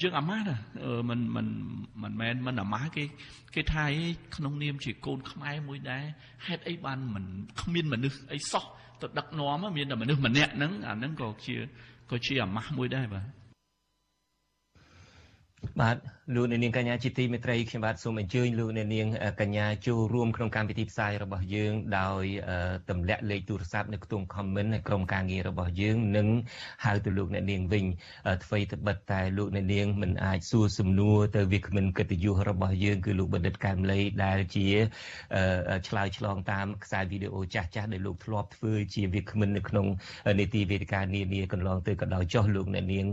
[0.00, 0.56] យើងអាម៉ាស់ណា
[1.08, 1.46] មិនមិន
[2.02, 3.04] មិនមែនមិនអាម៉ាស់គេ
[3.54, 6.04] គេថាឯងក្នុងនាមជាកូនខ្មែរមួយដែរ
[6.46, 7.24] ហេតុអីបានមិន
[7.60, 8.64] គ្មានមនុស្សអីសោះ
[9.02, 11.56] ទៅដឹកនាំមានតែមនុស្សម្នាក់ហ្នឹងអាហ្នឹងក៏ជា
[12.10, 13.39] ក៏ជាអាម៉ាស់មួយដែរបាទ
[15.80, 15.96] បាទ
[16.34, 19.06] លោកអ្នកនាងកញ្ញាជាទីមេត្រីខ្ញុំបាទសូមអញ្ជើញលោកអ្នកនាង
[19.40, 22.24] កញ្ញាចូលរួមក្នុងកម្មវិធីផ្សាយរបស់យើងដោយ
[22.90, 26.28] ទម្លាក់លេខទូរស័ព្ទនៅក្នុង comment នៅក្រុមការងាររបស់យើងនិង
[26.84, 27.84] ហៅទៅលោកអ្នកនាងវិញ
[28.44, 34.66] អ្វីត្បិតតែលោកអ្នកនាងមិនអាចសួរសំណួរទៅវាគ្មិនកិត្តិយសរបស់យើងគឺលោកបណ្ឌិតកែមលីដែលជា
[35.88, 39.86] ឆ្លើយឆ្លងតាមខ្សែវីដេអូចាស់ចាស់ដែលលោកធ្លាប់ធ្វើជាវាគ្មិននៅក្នុង
[40.40, 43.06] នីតិវេទិកានានាកន្លងទៅក៏ដោយចោះលោកអ្នកនាង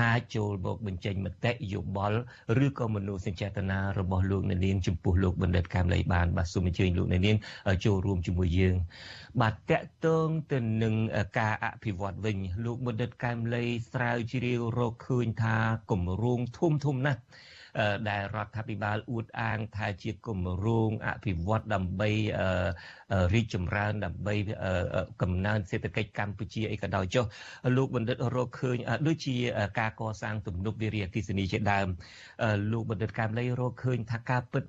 [0.00, 2.16] អាចចូលមកបញ្ចេញមតិយោបល់
[2.64, 7.36] ឬក៏មនោសញ្ចេតនារបស់លោកអ្នកនាងចំពោះលោកបណ្ឌិតកែមលីបានបាទសូមអញ្ជើញលោកអ្នកនាង
[7.84, 8.74] ចូលរួមជាមួយយើង
[9.40, 10.94] បាទតកតងទៅនឹង
[11.38, 15.56] ការអភិវឌ្ឍវិញ លោកបណ្ឌិតកែមលីស្រាវជ្រាវរកឃើញថា
[15.90, 17.20] គម្រោងធំធំណាស់
[18.08, 22.10] ដែលរដ្ឋាភិបាលអួតអាងថាជាគម្រោងអភិវឌ្ឍដើម្បី
[23.34, 24.34] រីកចម្រើនដើម្បី
[25.22, 27.24] កំណើនសេដ្ឋកិច្ចកម្ពុជាអីក៏ដោយចុះ
[27.76, 29.34] លោកបណ្ឌិតរកឃើញដូចជា
[29.80, 31.88] ការកសាងទំនប់វារីអគ្គិសនីជាដើម
[32.72, 34.64] លោកបណ្ឌិតកែមលីរកឃើញថាការពិត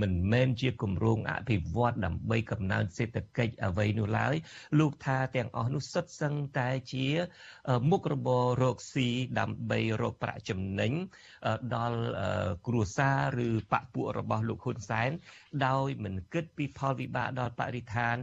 [0.00, 4.34] មិនមែនជាគម្រោងអភិវឌ្ឍដើម្បីកំណើនសេដ្ឋកិច្ចអ្វីនោះឡើយ
[4.78, 7.06] លោកថាទាំងអស់នោះសុទ្ធសឹងតែជា
[7.90, 9.08] មុខរបររកស៊ី
[9.40, 10.92] ដើម្បីរកប្រាក់ចំណេញ
[11.74, 12.00] ដល់
[12.66, 15.10] គ្រួសារឬបពពួករបស់លោកហ៊ុនសែន
[15.66, 18.16] ដោយមិនគិតពីផលវិបាកដល់បរិស្ថាន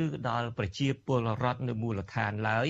[0.00, 2.68] ឬដល់ប្រជាពលរដ្ឋនៅមូលដ្ឋានឡើយ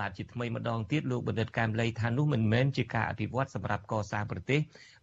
[0.00, 4.60] បាទជាថ្មីម្ដងទៀតលោកបណ្ឌិតកែមលីថានោះមិនមែនជាការអភិវឌ្ឍសម្រាប់កសាងប្រទេស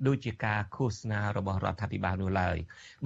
[0.07, 2.57] ដូចជាការឃោសនារបស់រដ្ឋាភិបាលនោះឡើយ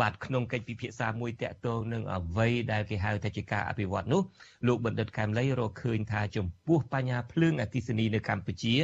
[0.01, 4.21] បាទក្នុងកិច្ចពិភាក្សាមួយតាក់ទងនឹងអ្វីដែលគេហៅថាជាការអភិវឌ្ឍនោះ
[4.67, 8.75] លោកបណ្ឌិតកែមលីរកឃើញថាចំពោះបញ្ហាភ្លើងអគ្គិសនីនៅកម្ពុជា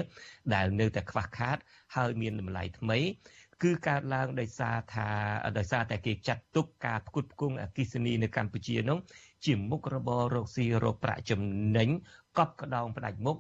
[0.54, 1.58] ដែលនៅតែខ្វះខាត
[1.96, 3.00] ហើយមានតម្លៃថ្មី
[3.64, 5.10] គឺកើតឡើងដោយសារថា
[5.58, 8.98] ដោយសារតែគេចាត់ទុកការផ្គត់ផ្គង់អគិសនីនៅកម្ពុជានោះ
[9.46, 11.42] ជាមុខរបររកស៊ីរកប្រាក់ចំ
[11.78, 11.90] ណេញ
[12.38, 13.38] កប់ក្តោងផ្ដាច់មុខ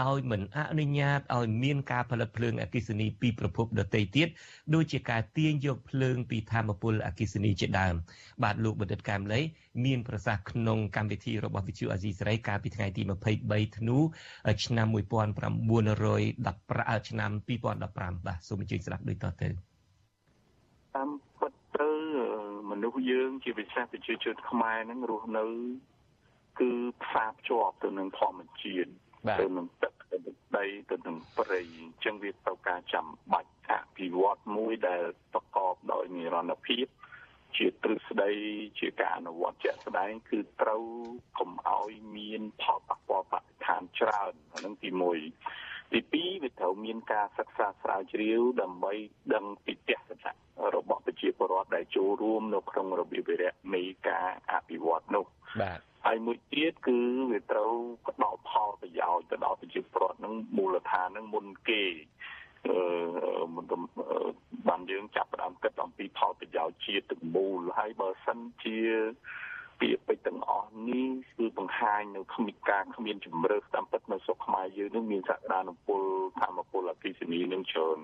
[0.00, 4.28] ដោយមិនអនុញ្ញាតឲ្យមានការផលិតភ្លើងអគិសនីពីប្រភពដទៃទៀត
[4.74, 7.94] ដូចជាការទាញយកភ្លើងពីធម្មពលអគិសនីជាដើម
[8.42, 9.40] បាទលោកបណ្ឌិតកែមលី
[9.84, 13.02] មានប្រសាសន៍ក្នុងកម្មវិធីរបស់វិទ្យុអាស៊ីសេរីកាលពីថ្ងៃទី
[13.40, 13.98] 23ធ្នូ
[14.64, 19.48] ឆ្នាំ1915ឆ្នាំ2015បាទសូមអញ្ជើញស្ដាប់ដូចតទៅ
[20.94, 21.90] តាមពិតទៅ
[22.70, 25.44] មនុស្សយើងជាពិសេសប្រជាជនខ្មែរហ្នឹងរស់នៅ
[26.60, 26.70] គឺ
[27.02, 28.90] ផ្សារភ្ជាប់ទៅនឹងធម្មជាតិ
[29.40, 35.02] ទៅនឹងទឹកទៅនឹងដីទៅនឹងព្រៃអញ្ចឹងវាត្រូវការចាំបាច់អភិវឌ្ឍមួយដែល
[35.32, 36.86] ប្រកបដោយនិរន្តរភាព
[37.56, 38.30] ជាទ្រឹស្ដី
[38.80, 40.84] ជាការអនុវត្តជាក់ស្ដែង គឺត្រូវ
[41.38, 48.92] កុំឲ្យមានផលប៉ះពាល់បរិស្ថានច្រើនអានឹងទី1ទី2វាត្រូវមានការសិក្សាស្រាវជ្រាវដើម្បី
[49.34, 50.32] ដឹងពីទស្សនៈ
[50.74, 55.24] របស់ប្រជាពលរដ្ឋដែលចូលរួមនៅក្នុងរបៀបវិរៈនៃការអភិវឌ្ឍនោះ
[55.62, 56.98] បាទ ហើយមួយទៀតគឺ
[57.30, 57.72] វាត្រូវ
[58.06, 61.82] ផ្ដល់ផលប្រយោជន៍ទៅដល់ប្រជាពលរដ្ឋនឹងមូលដ្ឋាននឹងមុនគេ
[62.66, 62.76] អឺ
[64.68, 68.78] បានយើងចាប់ផ្ដើមគិតអំពីផលប្រយោជន៍ជាតិទាំងមូលហើយបើសិនជា
[69.80, 76.02] ពាក្យពេចន៍ទាំងអស់នេះគឺបង្ហាញនៅគ្មានការគ្មានជំរឿសតាមពិតនៅស្រុកខ្មែរយើងនឹងមានសក្តានុពល
[76.40, 77.98] ធម្មពលអគិសនីនឹងច្រើន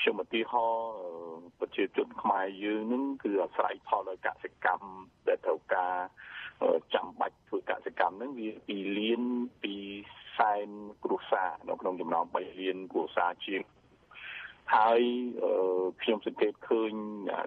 [0.00, 0.92] ខ្ញុំឧទាហរណ៍
[1.60, 4.88] ប្រជាជនខ្មែរយើងនឹងគឺអាស្រ័យផលដោយកសិកម្ម
[5.28, 5.94] ដែលត្រូវការ
[6.94, 9.22] ចាំបាច់ធ្វើកសិកម្មហ្នឹងវាពីលាន
[9.62, 9.74] ពី
[10.38, 10.68] សែន
[11.04, 13.62] គ្រួសារនៅក្នុងចំណោម3លានគ្រួសារជាង
[14.74, 15.00] ហើយ
[16.02, 16.92] ខ្ញុំសង្កេតឃើញ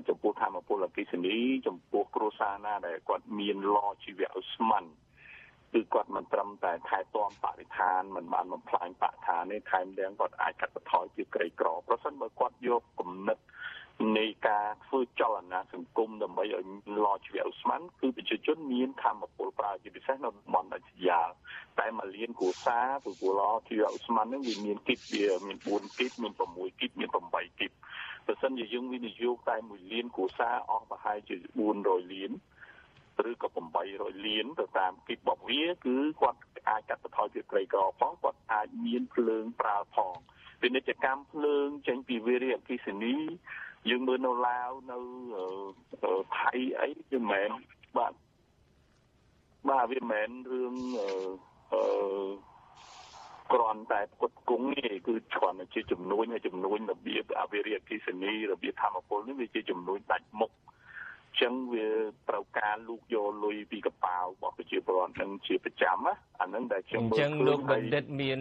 [0.08, 1.38] ចំពោះធម្មពលអគិសនី
[1.68, 4.86] ចំពោះគ្រួសារណាដែលគាត់មានឡជីវៈឧស្ម័ន
[5.74, 13.38] គឺគាត់មិនត្រឹមតែថែទាំបរិស្ថានមិនបានបំផ្លាញបរិស្ថានទេថែមទាំងគាត់អាចកាត់បន្ថយភាពក្រីក្រប្រសិនបើគាត់យកគំនិត
[14.18, 16.68] នៃការធ្វើចលនាសង្គមដើម្បីឲ្យ
[17.06, 21.30] ឡជីវៈឧស្ម័នគឺប្រជាជនមានធម្មពលប្រើជាពិសេសនៅតំបន់ដាច់ស្រយាល
[21.80, 27.72] តែមកលៀនគ្រួសារព្រោះឡជីវៈឧស្ម័នហ្នឹងវាមានគិតវាមាន4គិតមាន6គិតមាន8គិត
[28.26, 31.36] បើសិនជាយើងវិនិយោគតែមួយលានគ្រួសារអស់ប្រហែលជា
[31.76, 32.32] 400លាន
[33.30, 33.48] ឬក៏
[33.88, 36.40] 800លានទៅតាមគិតរបស់វាគឺគាត់
[36.70, 40.16] អាចកាត់បន្ថយភាពក្រីក្រផងគាត់អាចមានភ្លើងប្រើផង
[40.62, 43.16] ពាណិជ្ជកម្មភ្លើងចេញពីវារីអគិសនី
[43.90, 44.98] យើងមើលនៅឡាវនៅ
[46.38, 47.50] ថៃអីវាមិនមែន
[47.98, 48.14] បាទ
[49.70, 50.76] បាទវាមិនមែនរឿង
[51.74, 51.84] អឺ
[53.54, 60.52] គ្រាន់តែផ្គត់ផ្គង់ទេគឺគ្រាន់តែជាចំនួនហើយចំនួនរបៀបអវិរិយអគិសនីរបៀបធម្មពលនេះវាជាចំនួនដាច់មុខ
[61.42, 61.88] ចឹងវា
[62.30, 68.40] ត្រូវការលូកយកលុយពីកប៉ាល់របស់ប្រជាពលរដ្ឋនឹងជាប្រចាំណាអានឹងដែលខ្ញុំមើលអញ្ចឹងលោកបណ្ឌិតមាន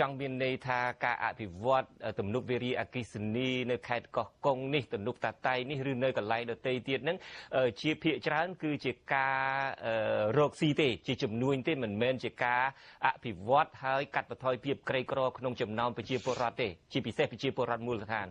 [0.00, 1.84] ចង់មានន័យថាការអភិវឌ្ឍ
[2.18, 7.16] ទំនប់វារីអគ្គិសនីនៅខេត្តកោះកុងនេះទំនប់តាតៃនេះឬនៅកន្លែងដទៃទៀតហ្នឹង
[7.80, 9.40] ជាភាគច្រើន គឺជាការ
[10.38, 12.62] រកស៊ីទេ ជាចំនួនទេមិនមែនជាការ
[13.06, 18.28] អភិវឌ្ឍហើយកាត់បន្ថយភាពក្រីក្រក្នុងចំណោមប្រជាពលរដ្ឋទេជាពិសេសប្រជាពលរដ្ឋមូលដ្ឋាន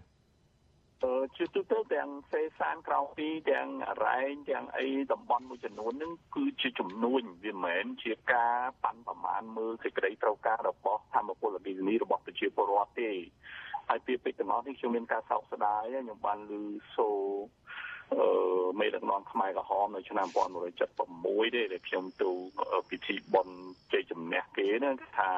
[1.36, 3.70] ជាទូទៅទាំងសេសានក្រៅពីទាំង
[4.06, 13.12] រ៉ែងទាំងអីតំបន់មួយចំនួនហ្នឹងគឺជាចំនួនវាមិនមែនជាការប៉ាន់ប្រមាណមើលសេចក្តីត្រូវការរបស់ធម្មពលអភិនីរបស់ប្រជាពលរដ្ឋទេ
[13.90, 16.54] ហើយពីពេចទាំងអស់នេះខ្ញុំមានការសោកស្ដាយខ្ញុំបានឮ
[16.96, 17.10] សូ
[18.14, 20.28] អឺមេដឹកនាំខ្មែរក្រហមនៅឆ្នាំ
[20.92, 22.30] 1976ទេដែលខ្ញុំទៅ
[22.90, 23.56] ពិធីបុណ្យ
[23.92, 25.32] ជ័យជំនះគេហ្នឹងថា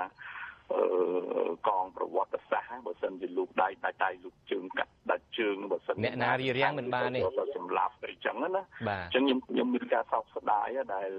[1.67, 7.21] កងប្រវត្តិសាស្ត្របើសិនជាលោកដៃដាច់ដៃលោកជើងកាត់ដាច់ជើងបើសិនអ្នកណារៀបរៀងមិនបានទេ
[7.57, 11.09] សម្លាប់អីចឹងណាអញ្ចឹងខ្ញុំខ្ញុំមានការសោកស្ដាយដែល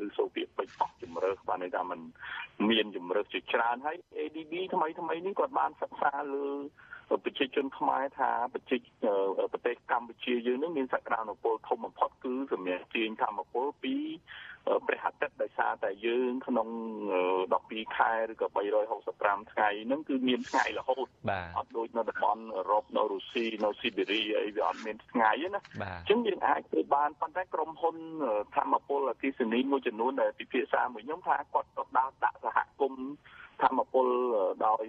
[0.00, 2.00] លឺសូវៀតពេជ្រអស់ជំរឿបានន័យថាมัน
[2.70, 6.44] មានជំរឿជាច្រើនហើយ ADB ថ្មីថ្មីនេះគាត់បានសិក្សាលើ
[7.24, 8.76] ប្រជាជនខ្មែរថាប្រជា
[9.52, 13.94] ប្រទេសកម្ពុជាយើងនឹងមានសក្តានុពលធំបំផុតគឺសម្រាប់ទាញធម្មពលពី
[14.86, 16.68] ព្រះអាទិត្យដោយសារតែយើងក្នុង
[17.32, 18.46] 12ខែឬក៏
[18.98, 21.06] 365ថ្ងៃហ្នឹងគឺមានថ្ងៃរហូត
[21.56, 27.96] អត់ដូចនៅតំបន់អឺរ៉ុបនៅរុស្ស៊ីនៅស៊ីបេរីអីវាអត់មានថ្ងៃណាអញ្ចឹងយើងអាចធ្វើបានប៉ុន្តែក្រុមហ៊ុន
[28.56, 33.08] ធម្មពលអគិសនីមួយចំនួនដែលពិភាក្សាមួយខ្ញុំថាគាត់ក៏ដល់ដាក់សហគមន៍
[33.62, 34.06] ធម្មពល
[34.66, 34.86] ដោយ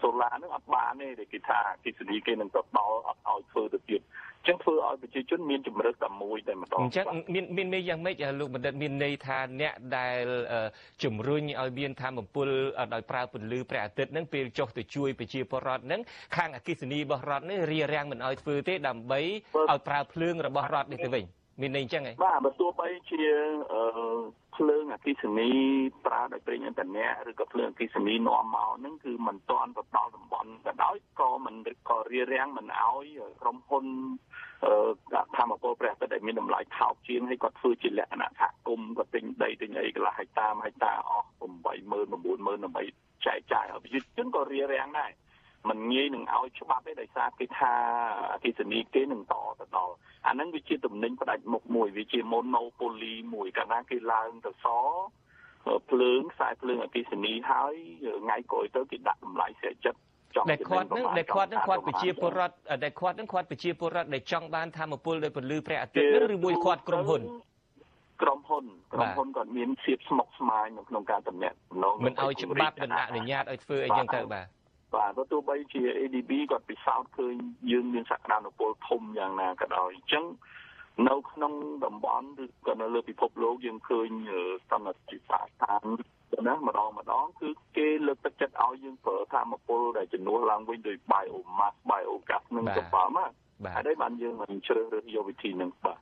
[0.00, 4.00] សូឡានឹងអត់បានទេដែលគេថាអគិសនីគេនឹងទៅដល់អត់ឲ្យធ្វើទៅទៀត
[4.46, 10.24] ចឹងធ្វើឲ្យប្រជាជនមានជំរឿតែមួយតែម្ដងអញ្ចឹងមានមានន័យយ៉ាងម៉េចលោកបណ្ឌិតមានន័យថាអ្នកដែល
[11.04, 12.48] ជំរុញឲ្យមានធម្មពល
[12.94, 16.00] ដោយប្រើពន្លឺព្រះអាទិត្យហ្នឹងពេលចុះទៅជួយប្រជាពលរដ្ឋហ្នឹង
[16.36, 19.20] ខាងអគិសនីរបស់រដ្ឋនេះរារាំងមិនឲ្យធ្វើទេដើម្បី
[19.70, 21.24] ឲ្យប្រើភ្លើងរបស់រដ្ឋនេះទៅវិញ
[21.60, 23.20] មានន័យអញ្ចឹងហ៎បាទបើទោះបីជា
[24.96, 25.50] អឺភ្លើងអគិសនី
[26.06, 31.54] ប្រើដោយប្រេងឥន្ធនៈឬក៏ភ្លើងអគិសនីនាំមកហ្នឹងគឺមិនទាន់ទៅដល់តំបន់ក៏ដោយក៏មិន
[31.88, 33.06] ក៏រារាំងមិនឲ្យ
[33.40, 33.84] ក្រុមហ៊ុន
[35.36, 42.82] ធម្មពលព្រះទឹកដែលមានតម្លៃថោកជាងហើយគាត់ធ្វើជាលក្ខណៈសហគមន៍គាត់ទិញដីទិញអីកន្លះហិកតាហិកតាអស់80000 90000ដើម្បី
[43.26, 45.10] ចែកចាយឲ្យប្រជាជនក៏រារាំងដែរ
[45.68, 47.72] มันងាយនឹងឲ្យច្បាប់ទេដោយសារគេថា
[48.32, 49.94] អគិសនីគេនឹងតទៅដល់
[50.26, 54.66] អាហ្នឹងវាជាទំនិញផ្ដាច់មុខមួយវាជា monopoly មួយកាលណាគេឡើងទៅស
[55.90, 57.74] ភ្លើងខ្សែភ្លើងអគិសនីហើយ
[58.24, 60.00] ថ្ងៃក្រោយទៅគេដាក់តម្លៃស្រាចិត្ត
[60.50, 62.54] ដែលគាត់នឹងដែលគាត់នឹងគាត់ប្រជាពលរដ្ឋ
[62.84, 67.22] ដែលគាត់នឹងគាត់ប្រជាពលរដ្ឋដែលចង់បានធម្មពលដោយពលឺព្រះអាទិត្យឬមួយគាត់ក្រុមហ៊ុន
[68.22, 68.64] ក្រុមហ៊ុន
[68.94, 74.46] ក្រុមហ៊ុនគាត់មានសៀបស្មុកស្មាញនៅក្នុងការតំណាក់តំណងមិនឲ្យច្បាប់មិនអនុញ្ញាតឲ្យធ្វើអីចឹងទៅបាទ
[74.94, 77.34] បាទព្រោះទោះបីជា ADB គាត់ពិសោធន៍ឃើញ
[77.70, 80.24] យើងមានសក្តានុពលធំយ៉ាងណាក៏ដោយអញ្ចឹង
[81.08, 81.52] នៅក្នុង
[81.84, 84.08] តំបន់ឬក៏នៅលើពិភពលោកយើងឃើញ
[84.70, 85.82] សន្តិភាពស្ថាន
[86.48, 93.26] ណាម្ដងម្ដងគឺគេលើកទឹកចិត្តឲ្យយើងប្រើធម្មពលដែលជំនួសឡើងវិញដោយ biomass biogas នឹងទៅបានណា
[93.76, 95.98] ហើយបានយើងមិនជ្រើសរើសយកវិធីនឹងបាទ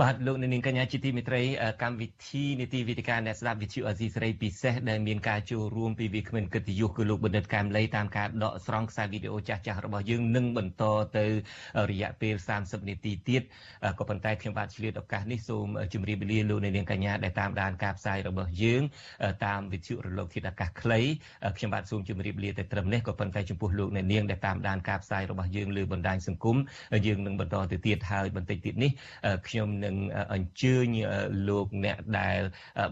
[0.00, 1.42] បាទលោកនាងកញ្ញាជាទីមេត្រី
[1.82, 10.84] កម្មវិធីនីតិវិទ្យាអ្នកស្ដាប់វិទ្យុអេស៊ីសេរីពិសេសដែលមានការចូលរួមពីវាគ្មិនកិត្តិយសគឺលោកបណ្ឌិតកែមលីតាមការដកស្រង់ខ្សែវីដេអូចាស់ចាស់របស់យើងនឹងបន្ត
[11.16, 11.26] ទៅ
[11.90, 13.42] រយៈពេល30នាទីទៀត
[13.98, 18.82] ក៏ប៉ុន្តែខ្ញុំបាទឆ្លៀតឱកាសនេះសូមជម្រាបលាលោកនាងកញ្ញាដែលតាមដានការផ្សាយរបស់យើង
[19.46, 21.00] តាមវិទ្យុរលកធាតុអាកាសខ្លី
[21.56, 26.56] ខ្ញុំបាទសូមជម្រាបលាតែត្រឹមនេះក៏ប៉ុន្តែចំពោះលោកនាងដែលតាមដានការផ្សាយរបស់យើងលើបណ្ដាញសង្គម
[27.06, 28.90] យើងនឹងបន្តទៅទៀតហើយបន្តិចទៀតនេះ
[29.48, 29.94] ខ្ញុំនឹង
[30.34, 30.86] អញ្ជើញ
[31.48, 32.38] លោកអ្នកដែល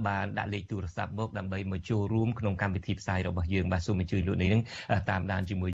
[0.09, 4.51] បានដាក់លេខទូរស័ព្ទមកដើម្បីមកចូលរួមក្នុងកម្មវិធីផ្សាយរបស់យើងបាទសូមអញ្ជើញលោកនាង
[5.11, 5.67] តាមដានជាមួយ